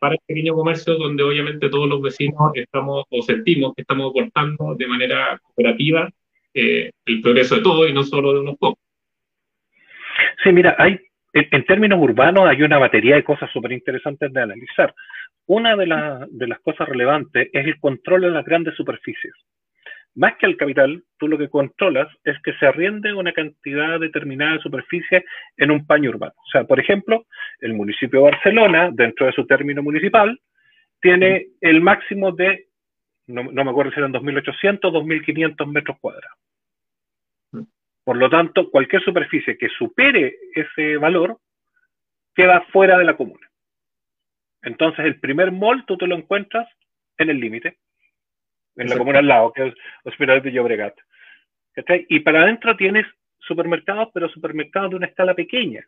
[0.00, 4.74] para el pequeño comercio, donde obviamente todos los vecinos estamos o sentimos que estamos aportando
[4.74, 6.08] de manera cooperativa
[6.54, 8.82] eh, el progreso de todos y no solo de unos pocos.
[10.42, 10.98] Sí, mira, hay
[11.32, 14.94] en, términos urbanos hay una batería de cosas súper interesantes de analizar.
[15.46, 15.86] Una de,
[16.30, 19.34] de, las cosas relevantes es el control de las grandes superficies.
[20.14, 24.54] más que al capital, tú lo que controlas es que se arriende una cantidad determinada
[24.54, 25.24] de superficie
[25.56, 26.34] en un paño urbano.
[26.36, 27.26] O sea, por ejemplo,
[27.60, 30.38] el municipio de Barcelona, dentro de su término municipal,
[31.00, 32.66] tiene el máximo de,
[33.26, 36.38] no, me acuerdo si eran 2.800 o 2.500 metros cuadrados.
[38.04, 41.38] Por lo tanto, cualquier superficie que supere ese valor
[42.34, 43.46] queda fuera de la comuna.
[44.62, 46.68] Entonces, el primer mall tú te lo encuentras
[47.18, 47.78] en el límite,
[48.76, 49.74] en la comuna al lado, que es
[50.04, 50.94] Hospital de Llobregat.
[52.08, 53.06] Y para adentro tienes
[53.38, 55.86] supermercados, pero supermercados de una escala pequeña,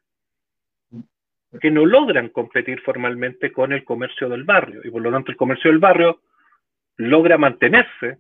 [1.61, 4.81] que no logran competir formalmente con el comercio del barrio.
[4.85, 6.21] Y por lo tanto, el comercio del barrio
[6.97, 8.19] logra mantenerse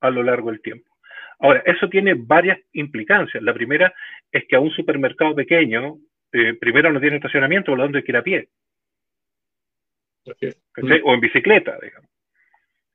[0.00, 0.90] a lo largo del tiempo.
[1.42, 3.42] Ahora, eso tiene varias implicancias.
[3.42, 3.92] La primera
[4.30, 5.98] es que a un supermercado pequeño,
[6.32, 8.48] eh, primero no tiene estacionamiento, por lo tanto hay que ir a pie.
[11.04, 12.08] O en bicicleta, digamos.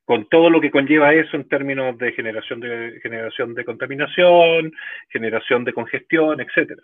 [0.06, 4.72] Con todo lo que conlleva eso en términos de generación de, generación de contaminación,
[5.10, 6.80] generación de congestión, etc.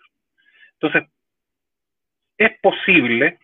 [0.74, 1.10] Entonces,
[2.36, 3.38] es posible,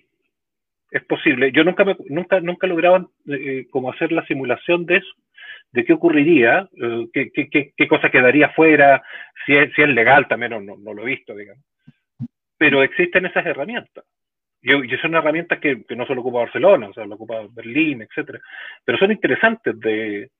[0.91, 5.15] es posible, yo nunca, nunca, nunca he logrado eh, como hacer la simulación de eso,
[5.73, 9.03] de qué ocurriría, eh, qué, qué, qué, cosa quedaría fuera,
[9.47, 11.65] si es, si es legal también, no, no, lo he visto, digamos.
[12.59, 14.05] Pero existen esas herramientas.
[14.63, 18.41] Y, son herramientas que, no solo ocupa Barcelona, o sea, lo ocupa Berlín, etcétera.
[18.85, 20.31] Pero son interesantes de,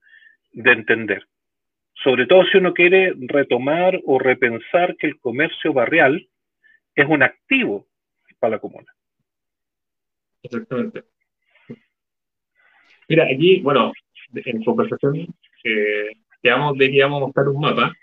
[0.53, 1.25] entender.
[2.03, 6.27] Sobre todo si uno quiere retomar o repensar que el comercio barrial
[6.93, 7.87] es un activo
[8.37, 8.91] para la comuna.
[10.43, 11.03] Exactamente.
[13.07, 13.91] Mira, aquí, bueno,
[14.33, 15.27] en conversación
[15.63, 16.11] eh,
[16.41, 17.93] quedamos de que íbamos a mostrar un mapa.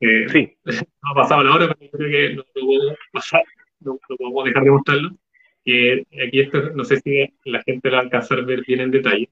[0.00, 0.52] sí.
[1.02, 3.42] No ha pasado la hora, pero creo que no lo podemos pasar,
[3.80, 5.10] no, podemos dejar de mostrarlo
[5.64, 8.80] que aquí esto, no sé si la gente lo va a alcanzar a ver bien
[8.80, 9.28] en detalle,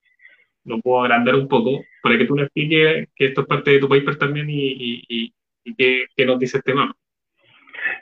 [0.64, 3.78] lo puedo agrandar un poco para que tú nos expliques que esto es parte de
[3.80, 5.34] tu paper también y, y,
[5.64, 6.94] y, qué, nos dice este mapa.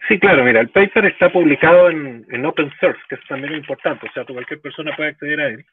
[0.09, 4.07] Sí, claro, mira, el paper está publicado en, en open source, que es también importante,
[4.09, 5.64] o sea, cualquier persona puede acceder a él.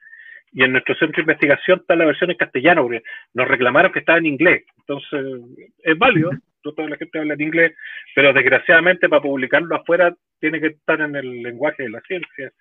[0.56, 3.04] Y en nuestro centro de investigación está la versión en castellano, porque
[3.34, 4.64] nos reclamaron que estaba en inglés.
[4.78, 6.32] Entonces, es válido,
[6.64, 7.76] toda la gente habla en inglés,
[8.16, 12.52] pero desgraciadamente para publicarlo afuera tiene que estar en el lenguaje de la ciencia,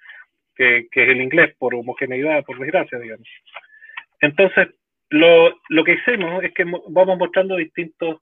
[0.57, 3.29] que, es el inglés, por homogeneidad, por desgracia, digamos.
[4.21, 4.69] Entonces,
[5.11, 8.21] lo, lo que hicimos es que vamos mostrando distintos,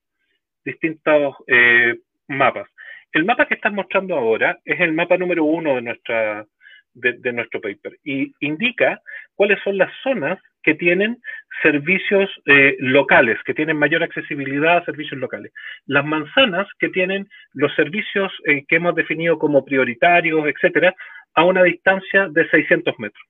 [0.65, 1.97] distintos eh,
[2.29, 2.69] mapas.
[3.13, 6.47] El mapa que estás mostrando ahora es el mapa número uno de, nuestra,
[6.95, 9.01] de nuestro paper y indica
[9.35, 11.21] cuáles son las zonas que tienen
[11.63, 15.53] servicios eh, locales, que tienen mayor accesibilidad a servicios locales.
[15.87, 20.95] Las manzanas que tienen los servicios eh, que hemos definido como prioritarios, etcétera,
[21.35, 23.25] a una distancia de 600 metros.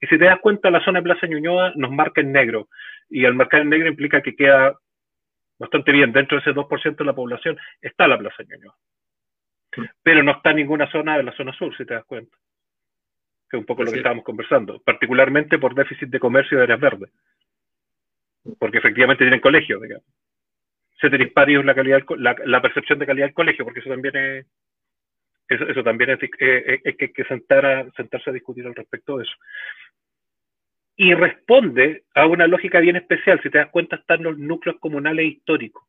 [0.00, 2.68] Y si te das cuenta, la zona de Plaza Ñuñoa nos marca en negro.
[3.08, 4.76] Y al marcar en negro implica que queda
[5.58, 6.12] bastante bien.
[6.12, 8.74] Dentro de ese 2% de la población está la Plaza Ñuñoa.
[10.02, 12.36] Pero no está ninguna zona de la zona sur, si te das cuenta
[13.52, 16.80] que es un poco lo que estábamos conversando, particularmente por déficit de comercio de áreas
[16.80, 17.10] verdes,
[18.58, 20.06] porque efectivamente tienen colegio, digamos.
[20.98, 24.46] Ceteris paribus la, calidad, la, la, percepción de calidad del colegio, porque eso también es,
[25.50, 29.34] eso, también es, que, que sentar a, sentarse a discutir al respecto de eso.
[30.96, 35.26] Y responde a una lógica bien especial, si te das cuenta están los núcleos comunales
[35.26, 35.84] históricos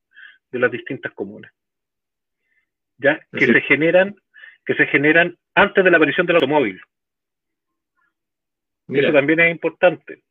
[0.52, 1.54] de las distintas comunas,
[2.98, 3.22] ¿ya?
[3.32, 4.18] Que se generan
[4.66, 6.82] que se generan antes de la aparición del automóvil.
[8.90, 10.22] Eso también es importante.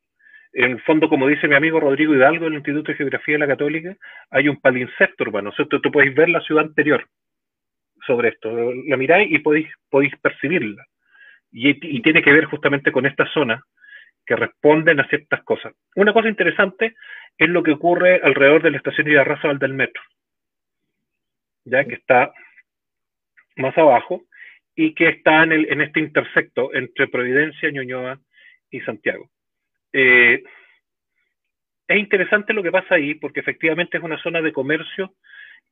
[0.52, 3.46] En el fondo, como dice mi amigo Rodrigo Hidalgo del Instituto de Geografía de la
[3.46, 3.96] Católica,
[4.30, 5.50] hay un palinsecto urbano.
[5.56, 7.06] O tú podéis ver la ciudad anterior
[8.06, 8.72] sobre esto.
[8.86, 10.84] La miráis y podéis, podéis percibirla.
[11.50, 13.62] Y, tiene que ver justamente con estas zonas
[14.24, 15.74] que responden a ciertas cosas.
[15.96, 16.94] Una cosa interesante
[17.36, 20.02] es lo que ocurre alrededor de la estación de Irarrázaval del metro,
[21.64, 22.32] ya que está
[23.56, 24.22] más abajo
[24.74, 28.18] y que está en, el, en este intersecto entre Providencia, Ñuñoa
[28.72, 29.30] y Santiago.
[29.92, 30.42] Eh,
[31.86, 35.14] es interesante lo que pasa ahí porque efectivamente es una zona de comercio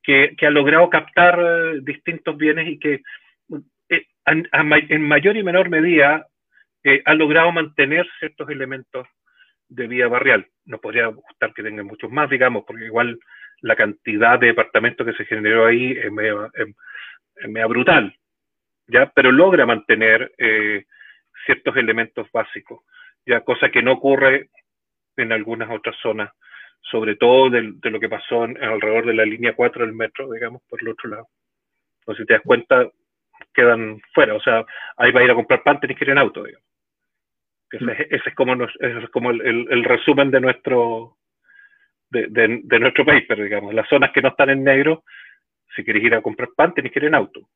[0.03, 3.01] que, ha logrado captar eh, distintos bienes y que
[3.89, 6.27] eh, en mayor y menor medida
[7.05, 9.07] ha logrado mantener ciertos elementos
[9.69, 10.47] de vida barrial.
[10.65, 13.19] No podría gustar que tengan muchos más, digamos, porque igual
[13.61, 16.51] la cantidad de departamentos que se generó ahí es medio,
[17.69, 18.15] brutal,
[18.87, 19.13] ¿ya?
[19.15, 20.33] pero logra mantener
[21.45, 22.83] ciertos elementos básicos,
[23.27, 24.51] ya cosa que no ocurre
[25.17, 26.31] en algunas otras zonas,
[26.83, 30.81] sobre todo de, lo que pasó alrededor de la línea 4 del metro, digamos, por
[30.81, 31.29] el otro lado.
[32.01, 32.91] Entonces, si te das cuenta,
[33.53, 34.65] quedan fuera, o sea,
[34.97, 36.67] ahí va a ir a comprar pan, tenés que ir en auto, digamos.
[37.73, 41.19] Ese, es como, es como el, resumen de nuestro,
[42.11, 45.05] de, nuestro país, pero digamos, las zonas que no están en negro,
[45.77, 47.49] si quieres ir a comprar pan, tienes que ir en auto.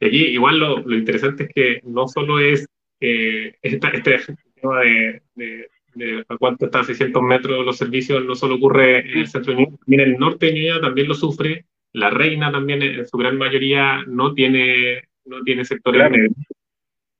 [0.00, 2.66] Y aquí igual lo, interesante es que no solo es
[3.00, 9.00] eh, este, tema de, de, a cuánto están 600 metros los servicios, no solo ocurre
[9.00, 12.52] en el centro de también en el norte de Ñuñoa también lo sufre, la reina
[12.52, 16.30] también en su gran mayoría no tiene, no tiene sectores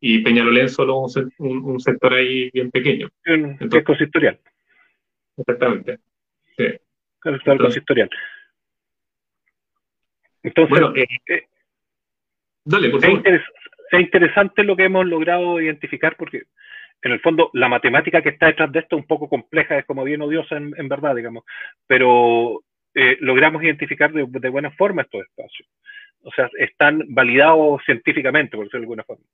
[0.00, 1.00] y Peñalolén solo
[1.38, 3.10] un, un, sector ahí bien pequeño.
[3.24, 4.40] Entonces, consistorial.
[5.36, 5.98] Exactamente.
[6.56, 6.64] Sí.
[7.22, 8.10] Entonces, consistorial.
[10.42, 11.42] Entonces, bueno, eh, eh,
[12.64, 13.22] dale, por favor.
[13.24, 13.40] Es,
[13.92, 16.42] es, interesante lo que hemos logrado identificar porque
[17.02, 19.86] en el fondo la matemática que está detrás de esto es un poco compleja, es
[19.86, 21.44] como bien odiosa en, en verdad, digamos,
[21.86, 22.62] pero
[22.94, 25.68] eh, logramos identificar de, de, buena forma estos espacios.
[26.22, 29.24] O sea, están validados científicamente, por decirlo de alguna forma.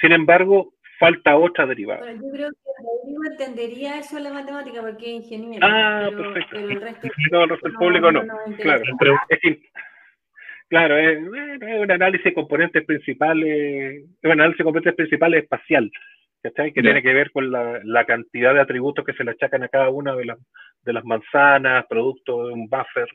[0.00, 2.00] Sin embargo, falta otra derivada.
[2.00, 5.66] Bueno, yo creo que Rodrigo entendería eso en la matemática porque es ingeniero.
[5.66, 6.48] Ah, perfecto.
[6.52, 8.22] Pero el resto, no, el resto del público no.
[8.60, 8.82] claro,
[9.28, 9.58] es,
[10.68, 15.90] claro, es, un análisis de componentes principales, es un análisis de componentes principales espacial,
[16.42, 16.72] ¿cachai?
[16.72, 19.68] Que tiene que ver con la, la, cantidad de atributos que se le achacan a
[19.68, 20.38] cada una de, las
[20.82, 23.08] de las manzanas, producto de un buffer.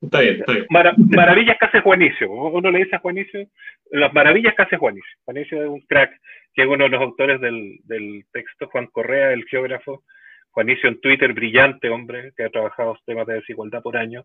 [0.00, 0.66] Está bien, está bien.
[0.70, 2.30] maravillas que hace Juanicio.
[2.30, 3.46] Uno le dice a Juanicio,
[3.90, 5.18] las maravillas que hace Juanicio.
[5.24, 6.12] Juanicio es un crack,
[6.54, 10.04] que es uno de los autores del, del texto, Juan Correa, el geógrafo.
[10.50, 14.24] Juanicio en Twitter, brillante hombre, que ha trabajado temas de desigualdad por años.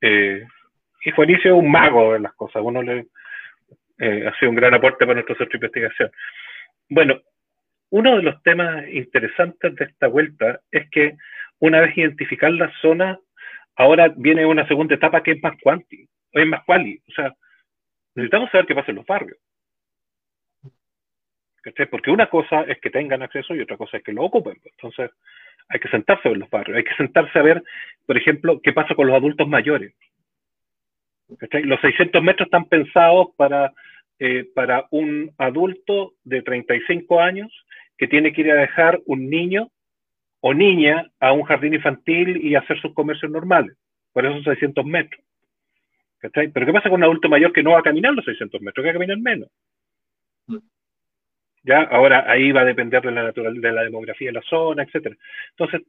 [0.00, 0.44] Eh,
[1.04, 2.62] y Juanicio es un mago de las cosas.
[2.64, 3.06] Uno le
[3.98, 6.10] eh, ha sido un gran aporte para nuestro centro de investigación.
[6.88, 7.20] Bueno,
[7.90, 11.16] uno de los temas interesantes de esta vuelta es que
[11.60, 13.18] una vez identificar la zona,
[13.76, 17.00] ahora viene una segunda etapa que es más cuanti, es más quali.
[17.08, 17.32] O sea,
[18.14, 19.38] necesitamos saber qué pasa en los barrios.
[21.90, 24.56] Porque una cosa es que tengan acceso y otra cosa es que lo ocupen.
[24.64, 25.10] Entonces,
[25.68, 27.62] hay que sentarse a ver los barrios, hay que sentarse a ver,
[28.06, 29.94] por ejemplo, qué pasa con los adultos mayores.
[31.28, 33.72] Los 600 metros están pensados para,
[34.18, 37.52] eh, para un adulto de 35 años
[37.98, 39.70] que tiene que ir a dejar un niño
[40.40, 43.76] o niña a un jardín infantil y hacer sus comercios normales.
[44.12, 45.22] Por esos 600 metros.
[46.20, 48.82] Pero ¿qué pasa con un adulto mayor que no va a caminar los 600 metros,
[48.82, 49.48] que va a caminar menos?
[51.62, 51.82] ¿Ya?
[51.82, 55.16] Ahora ahí va a depender de la, natural, de la demografía de la zona, etc.
[55.50, 55.82] Entonces,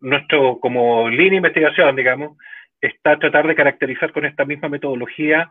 [0.00, 2.36] nuestro, como línea de investigación, digamos,
[2.80, 5.50] está tratar de caracterizar con esta misma metodología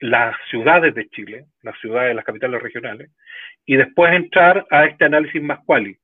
[0.00, 3.10] las ciudades de Chile, las ciudades, las capitales regionales,
[3.66, 5.96] y después entrar a este análisis más quali.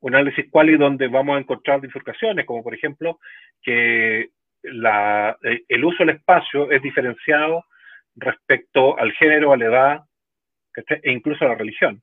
[0.00, 3.20] Un análisis quali donde vamos a encontrar bifurcaciones, como por ejemplo
[3.62, 4.30] que
[4.62, 5.36] la,
[5.68, 7.64] el uso del espacio es diferenciado
[8.16, 10.00] respecto al género, a la edad
[11.02, 12.02] e incluso a la religión.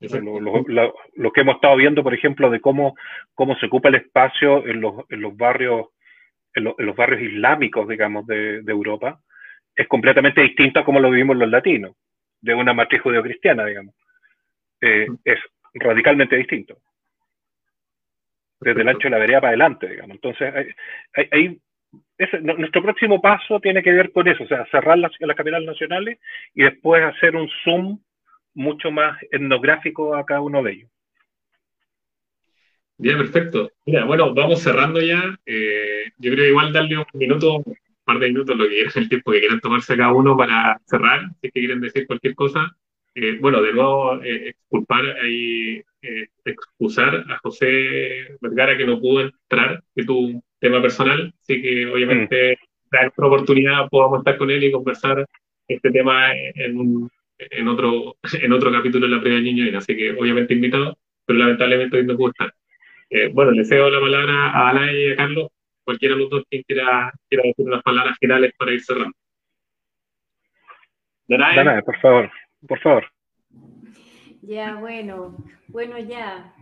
[0.00, 2.94] Lo, que hemos estado viendo, por ejemplo, de cómo,
[3.34, 5.86] cómo se ocupa el espacio en los, en los barrios
[6.54, 9.20] en, los barrios islámicos, digamos, de, de Europa,
[9.74, 11.96] es completamente distinto a como lo vivimos los latinos,
[12.40, 13.94] de una matriz judeocristiana, digamos.
[14.80, 15.38] Eh, es
[15.74, 16.78] radicalmente distinto.
[18.60, 20.14] Desde el ancho de la vereda para adelante, digamos.
[20.14, 20.74] Entonces,
[21.32, 21.60] hay,
[22.42, 26.18] nuestro próximo paso tiene que ver con eso, o sea, cerrar las, las capitales nacionales
[26.54, 27.98] y después hacer un zoom
[28.54, 30.90] mucho más etnográfico a cada uno de ellos.
[32.96, 33.70] Bien, perfecto.
[33.86, 35.36] Mira, bueno, vamos cerrando ya.
[35.44, 37.62] Eh, yo creo igual darle un minuto
[38.04, 41.22] par de minutos, lo que quieran, el tiempo que quieran tomarse cada uno para cerrar,
[41.40, 42.76] si es que quieren decir cualquier cosa.
[43.14, 49.22] Eh, bueno, de nuevo, eh, exculpar y eh, excusar a José Vergara que no pudo
[49.22, 52.58] entrar, que tuvo un tema personal, así que obviamente
[52.90, 53.06] mm.
[53.06, 55.24] otra oportunidad podamos estar con él y conversar
[55.68, 60.54] este tema en, en, otro, en otro capítulo de la previa niño, así que obviamente
[60.54, 62.52] invitado, pero lamentablemente hoy no pudo estar.
[63.32, 65.48] Bueno, le cedo la palabra a Ana y a Carlos
[65.84, 69.16] cualquiera de los dos que quiera, quiera decir unas palabras finales para ir cerrando.
[71.28, 72.30] Danae, por favor,
[72.66, 73.04] por favor.
[74.42, 75.36] Ya, bueno,
[75.68, 76.54] bueno, ya.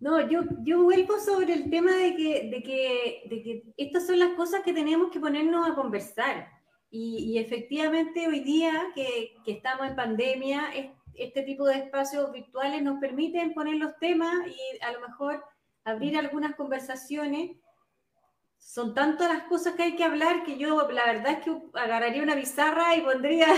[0.00, 4.18] No, yo, yo vuelvo sobre el tema de que, de, que, de que estas son
[4.18, 6.48] las cosas que tenemos que ponernos a conversar.
[6.90, 10.62] Y, y efectivamente hoy día que, que, estamos en pandemia,
[11.14, 15.44] este tipo de espacios virtuales nos permiten poner los temas y a lo mejor
[15.84, 17.56] abrir algunas conversaciones
[18.58, 22.22] son tantas las cosas que hay que hablar que yo la verdad es que agarraría
[22.22, 23.48] una pizarra y pondría,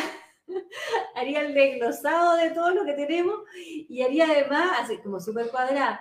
[1.16, 6.00] haría el desglosado de todo lo que tenemos y haría además, así como súper cuadrada,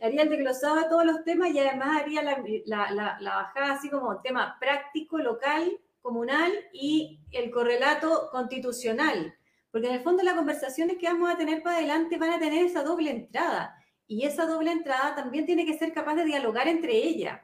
[0.00, 3.88] haría el desglosado de todos los temas y además haría la, la, la, bajada así
[3.88, 9.34] como tema práctico, local, comunal y el correlato constitucional.
[9.70, 12.66] Porque en el fondo las conversaciones que vamos a tener para adelante van a tener
[12.66, 13.81] esa doble entrada
[14.12, 17.40] y esa doble entrada también tiene que ser capaz de dialogar entre ellas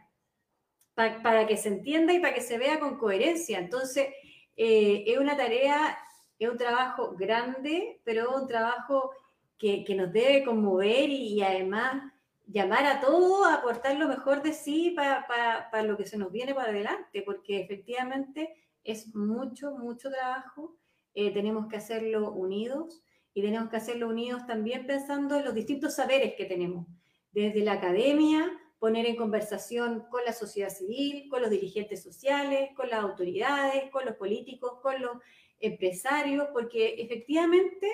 [0.94, 3.58] para que se entienda y para que se vea con coherencia.
[3.58, 4.08] Entonces,
[4.54, 5.96] eh, es una tarea,
[6.38, 9.12] es un trabajo grande, pero un trabajo
[9.56, 12.02] que, nos debe conmover y, además
[12.46, 16.54] llamar a todos a aportar lo mejor de sí para, lo que se nos viene
[16.54, 18.54] para adelante, porque efectivamente
[18.84, 20.76] es mucho, mucho trabajo.
[21.14, 23.00] Eh, tenemos que hacerlo unidos
[23.34, 26.86] y tenemos que hacerlo unidos también pensando en los distintos saberes que tenemos,
[27.32, 32.88] desde la academia, poner en conversación con la sociedad civil, con los dirigentes sociales, con
[32.88, 35.18] las autoridades, con los políticos, con los
[35.60, 37.88] empresarios, porque efectivamente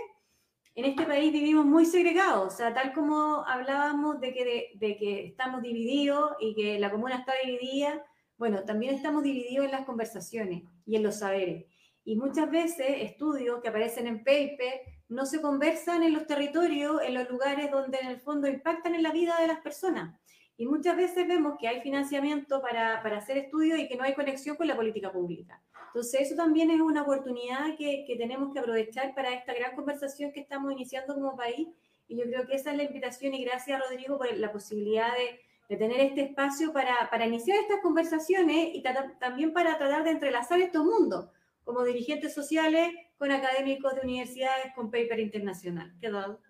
[0.74, 5.26] en este país vivimos muy segregados, o sea, tal como hablábamos de que, de, que
[5.26, 8.04] estamos divididos y que la comuna está dividida,
[8.36, 11.66] bueno, también estamos divididos en las conversaciones y en los saberes.
[12.04, 17.14] Y muchas veces estudios que aparecen en paper no se conversan en los territorios, en
[17.14, 20.18] los lugares donde en el fondo impactan en la vida de las personas.
[20.56, 24.14] Y muchas veces vemos que hay financiamiento para, para, hacer estudios y que no hay
[24.14, 25.60] conexión con la política pública.
[25.88, 30.32] Entonces, eso también es una oportunidad que, que, tenemos que aprovechar para esta gran conversación
[30.32, 31.68] que estamos iniciando como país.
[32.06, 35.40] Y yo creo que esa es la invitación y gracias, Rodrigo, por la posibilidad de,
[35.68, 38.82] de tener este espacio para, para, iniciar estas conversaciones y
[39.18, 41.30] también para tratar de entrelazar estos mundos,
[41.64, 45.92] como dirigentes sociales, con académicos de universidades, con paper internacional.
[46.00, 46.40] ¿Quedó?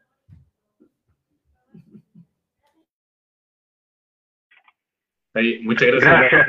[5.62, 6.48] muchas gracias.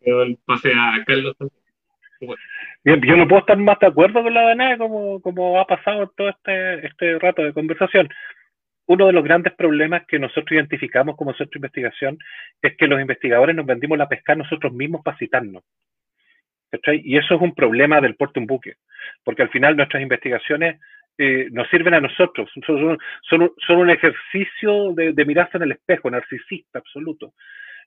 [0.00, 1.36] El pase a Carlos.
[2.84, 6.08] Bien, yo no puedo estar más de acuerdo con la Danae como, como ha pasado
[6.16, 8.08] todo este, este rato de conversación.
[8.86, 12.18] Uno de los grandes problemas que nosotros identificamos como centro de investigación
[12.60, 15.62] es que los investigadores nos vendimos la pesca nosotros mismos para citarnos.
[17.04, 18.76] Y eso es un problema del puerto en buque,
[19.24, 20.80] porque al final nuestras investigaciones
[21.18, 22.98] eh, nos sirven a nosotros, son,
[23.28, 27.34] son, un ejercicio de, de, mirarse en el espejo, narcisista absoluto.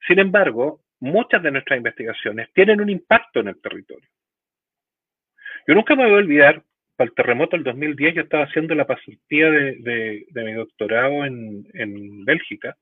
[0.07, 4.07] Sin embargo, muchas de nuestras investigaciones tienen un impacto en el territorio.
[5.67, 6.63] Yo nunca me voy a olvidar,
[6.95, 12.77] para el terremoto del 2010 yo estaba haciendo la pasantía de, mi doctorado en, Bélgica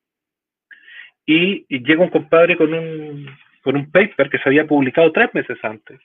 [1.25, 3.25] y, llega un compadre con un,
[3.64, 5.99] con un paper que se había publicado tres meses antes,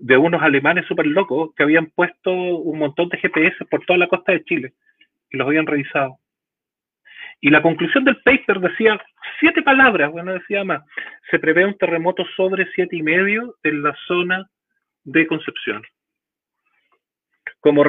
[0.00, 4.06] de unos alemanes súper locos que habían puesto un montón de GPS por toda la
[4.06, 4.74] costa de Chile
[5.30, 6.18] y los habían revisado.
[7.40, 9.00] Y la conclusión del paper decía
[9.40, 10.84] siete palabras, bueno, decía más.
[11.30, 14.48] Se prevé un terremoto sobre siete y medio en la zona
[15.04, 15.82] de Concepción.
[17.60, 17.82] Como,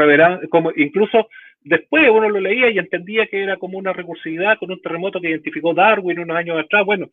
[0.49, 1.28] como incluso
[1.61, 5.30] después uno lo leía y entendía que era como una recursividad con un terremoto que
[5.30, 6.86] identificó Darwin unos años atrás.
[6.86, 7.09] Bueno,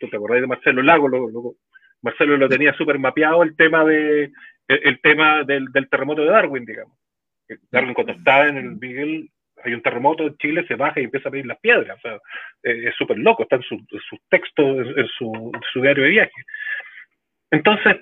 [0.00, 1.54] tú te acordás de Marcelo Lago,
[2.02, 4.30] Marcelo lo tenía súper mapeado el tema de
[4.68, 6.98] el, tema del, del, terremoto de Darwin, digamos.
[7.70, 9.30] Darwin cuando estaba en el Miguel
[9.66, 11.96] hay un terremoto en Chile, se baja y empieza a pedir las piedras.
[11.96, 12.14] O sea,
[12.62, 16.44] eh, es súper loco, está en sus su textos, en, su, diario de viaje.
[17.50, 17.96] Entonces,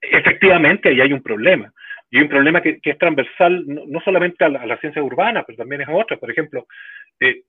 [0.00, 1.72] efectivamente ahí hay un problema.
[2.10, 5.82] Y hay un problema que, es transversal no, solamente a la, ciencia urbana, pero también
[5.82, 6.18] es a otras.
[6.18, 6.66] Por ejemplo,
[7.20, 7.42] eh,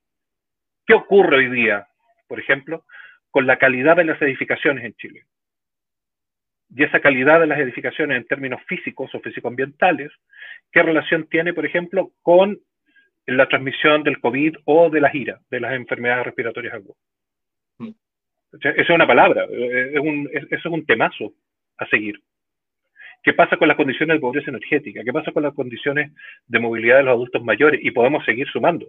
[0.86, 1.88] ¿qué ocurre hoy día,
[2.32, 2.86] por ejemplo,
[3.30, 5.26] con la calidad de las edificaciones en Chile?
[6.74, 10.10] y esa calidad de las edificaciones en términos físicos o físico-ambientales,
[10.72, 12.60] ¿qué relación tiene, por ejemplo, con
[13.26, 16.98] la transmisión del COVID o de la gira, de las enfermedades respiratorias agudas?
[17.80, 17.90] Mm.
[18.54, 21.34] Esa es una palabra, es un, eso es un temazo
[21.78, 22.22] a seguir.
[23.22, 25.04] ¿Qué pasa con las condiciones de pobreza energética?
[25.04, 26.14] ¿Qué pasa con las condiciones
[26.48, 27.82] de movilidad de los adultos mayores?
[27.84, 28.88] Y podemos seguir sumando.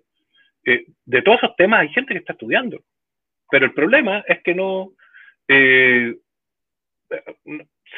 [0.64, 2.80] Eh, de todos esos temas hay gente que está estudiando,
[3.53, 4.92] pero el problema es que no,
[5.46, 6.16] eh,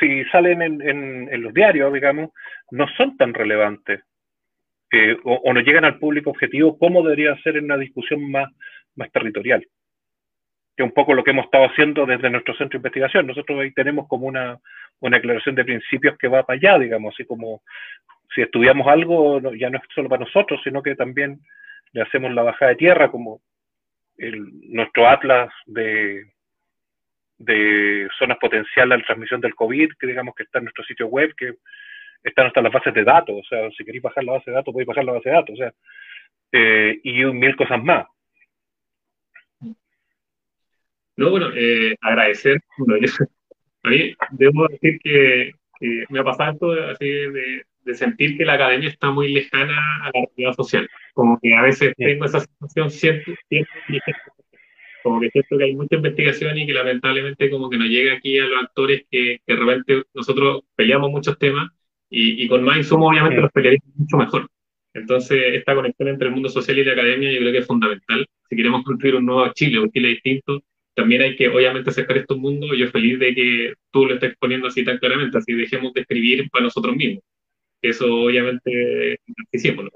[0.01, 2.31] si salen en, los diarios, digamos,
[2.73, 4.01] no son tan relevantes
[4.91, 8.51] eh, o, no llegan al público objetivo como debería ser en una discusión más,
[8.97, 9.61] más territorial.
[10.77, 13.29] Que es un poco lo que hemos estado haciendo desde nuestro centro de investigación.
[13.29, 14.59] Nosotros ahí tenemos como una,
[14.99, 17.63] una declaración de principios que va para allá, digamos, así como
[18.35, 21.39] si estudiamos algo, ya no es solo para nosotros, sino que también
[21.93, 23.41] le hacemos la bajada de tierra, como
[24.19, 26.25] el, nuestro atlas de,
[27.39, 31.07] de zonas potenciales a la transmisión del COVID, que digamos que está en nuestro sitio
[31.07, 31.55] web, que
[32.23, 34.73] están hasta las bases de datos, o sea, si queréis bajar la base de datos,
[34.73, 35.75] podéis bajar la base de datos, o sea,
[36.53, 38.07] eh, y mil cosas más.
[41.17, 42.61] No, bueno, eh, agradecer.
[43.83, 45.53] a mí debo decir que,
[46.09, 50.11] me ha pasado esto así de, de, sentir que la academia está muy lejana a
[50.15, 50.89] la realidad social.
[51.13, 53.73] Como que a veces tengo esa sensación, siento, siento
[55.03, 58.39] como que siento que hay mucha investigación y que lamentablemente como que no llega aquí
[58.39, 61.71] a los actores que, de repente nosotros peleamos muchos temas
[62.09, 64.49] y, y con más insumos obviamente los pelearíamos mucho mejor.
[64.95, 68.27] Entonces, esta conexión entre el mundo social y la academia yo creo que es fundamental.
[68.49, 70.63] Si queremos construir un nuevo Chile, un Chile distinto,
[70.95, 72.71] también hay que, obviamente, acercar estos mundos.
[72.79, 76.49] Yo feliz de que tú lo estés poniendo así tan claramente, así dejemos de escribir
[76.51, 77.25] para nosotros mismos.
[77.89, 79.19] Eso, obviamente,
[79.53, 79.91] hicimos.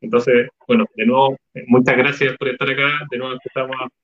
[0.00, 3.06] Entonces, bueno, de nuevo, muchas gracias por estar acá.
[3.10, 3.38] De nuevo.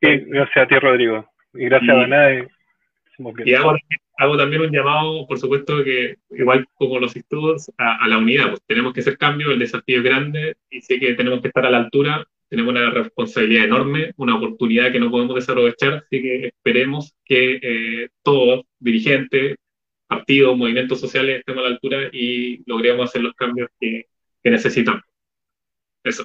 [0.00, 1.30] Sí, gracias a ti, Rodrigo.
[1.54, 2.48] Y gracias a Danae.
[3.44, 3.76] Y hago,
[4.18, 8.48] hago, también un llamado, por supuesto, que igual como los estudios, a, la unidad.
[8.48, 11.66] Pues tenemos que hacer cambios, el desafío es grande y sé que tenemos que estar
[11.66, 12.26] a la altura.
[12.48, 18.08] Tenemos una responsabilidad enorme, una oportunidad que no podemos desaprovechar, así que esperemos que eh,
[18.24, 19.56] todos, dirigentes,
[20.10, 24.06] partidos, movimientos sociales, estemos a la altura y logremos hacer los cambios que,
[24.42, 25.02] que necesitamos.
[26.02, 26.24] Eso.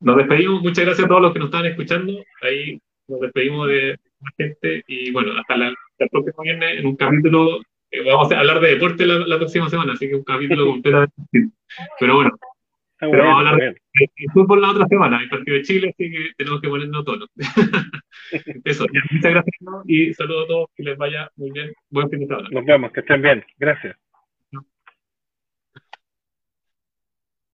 [0.00, 0.60] Nos despedimos.
[0.62, 2.12] Muchas gracias a todos los que nos estaban escuchando.
[2.42, 5.68] Ahí nos despedimos de la gente y bueno, hasta la,
[5.98, 7.60] el próximo viernes en un capítulo.
[7.92, 11.56] Eh, vamos a hablar de deporte la, próxima semana, así que un capítulo completamente distinto.
[12.00, 12.30] Pero bueno,
[13.10, 13.80] pero vamos a hablar de,
[14.32, 17.26] fútbol la otra semana, el partido de Chile, así que tenemos que ponernos tono.
[18.64, 21.72] Eso, muchas gracias y saludos a todos, que les vaya muy bien.
[21.90, 22.48] Buen fin de semana.
[22.50, 23.44] Nos vemos, que estén bien.
[23.58, 23.96] Gracias.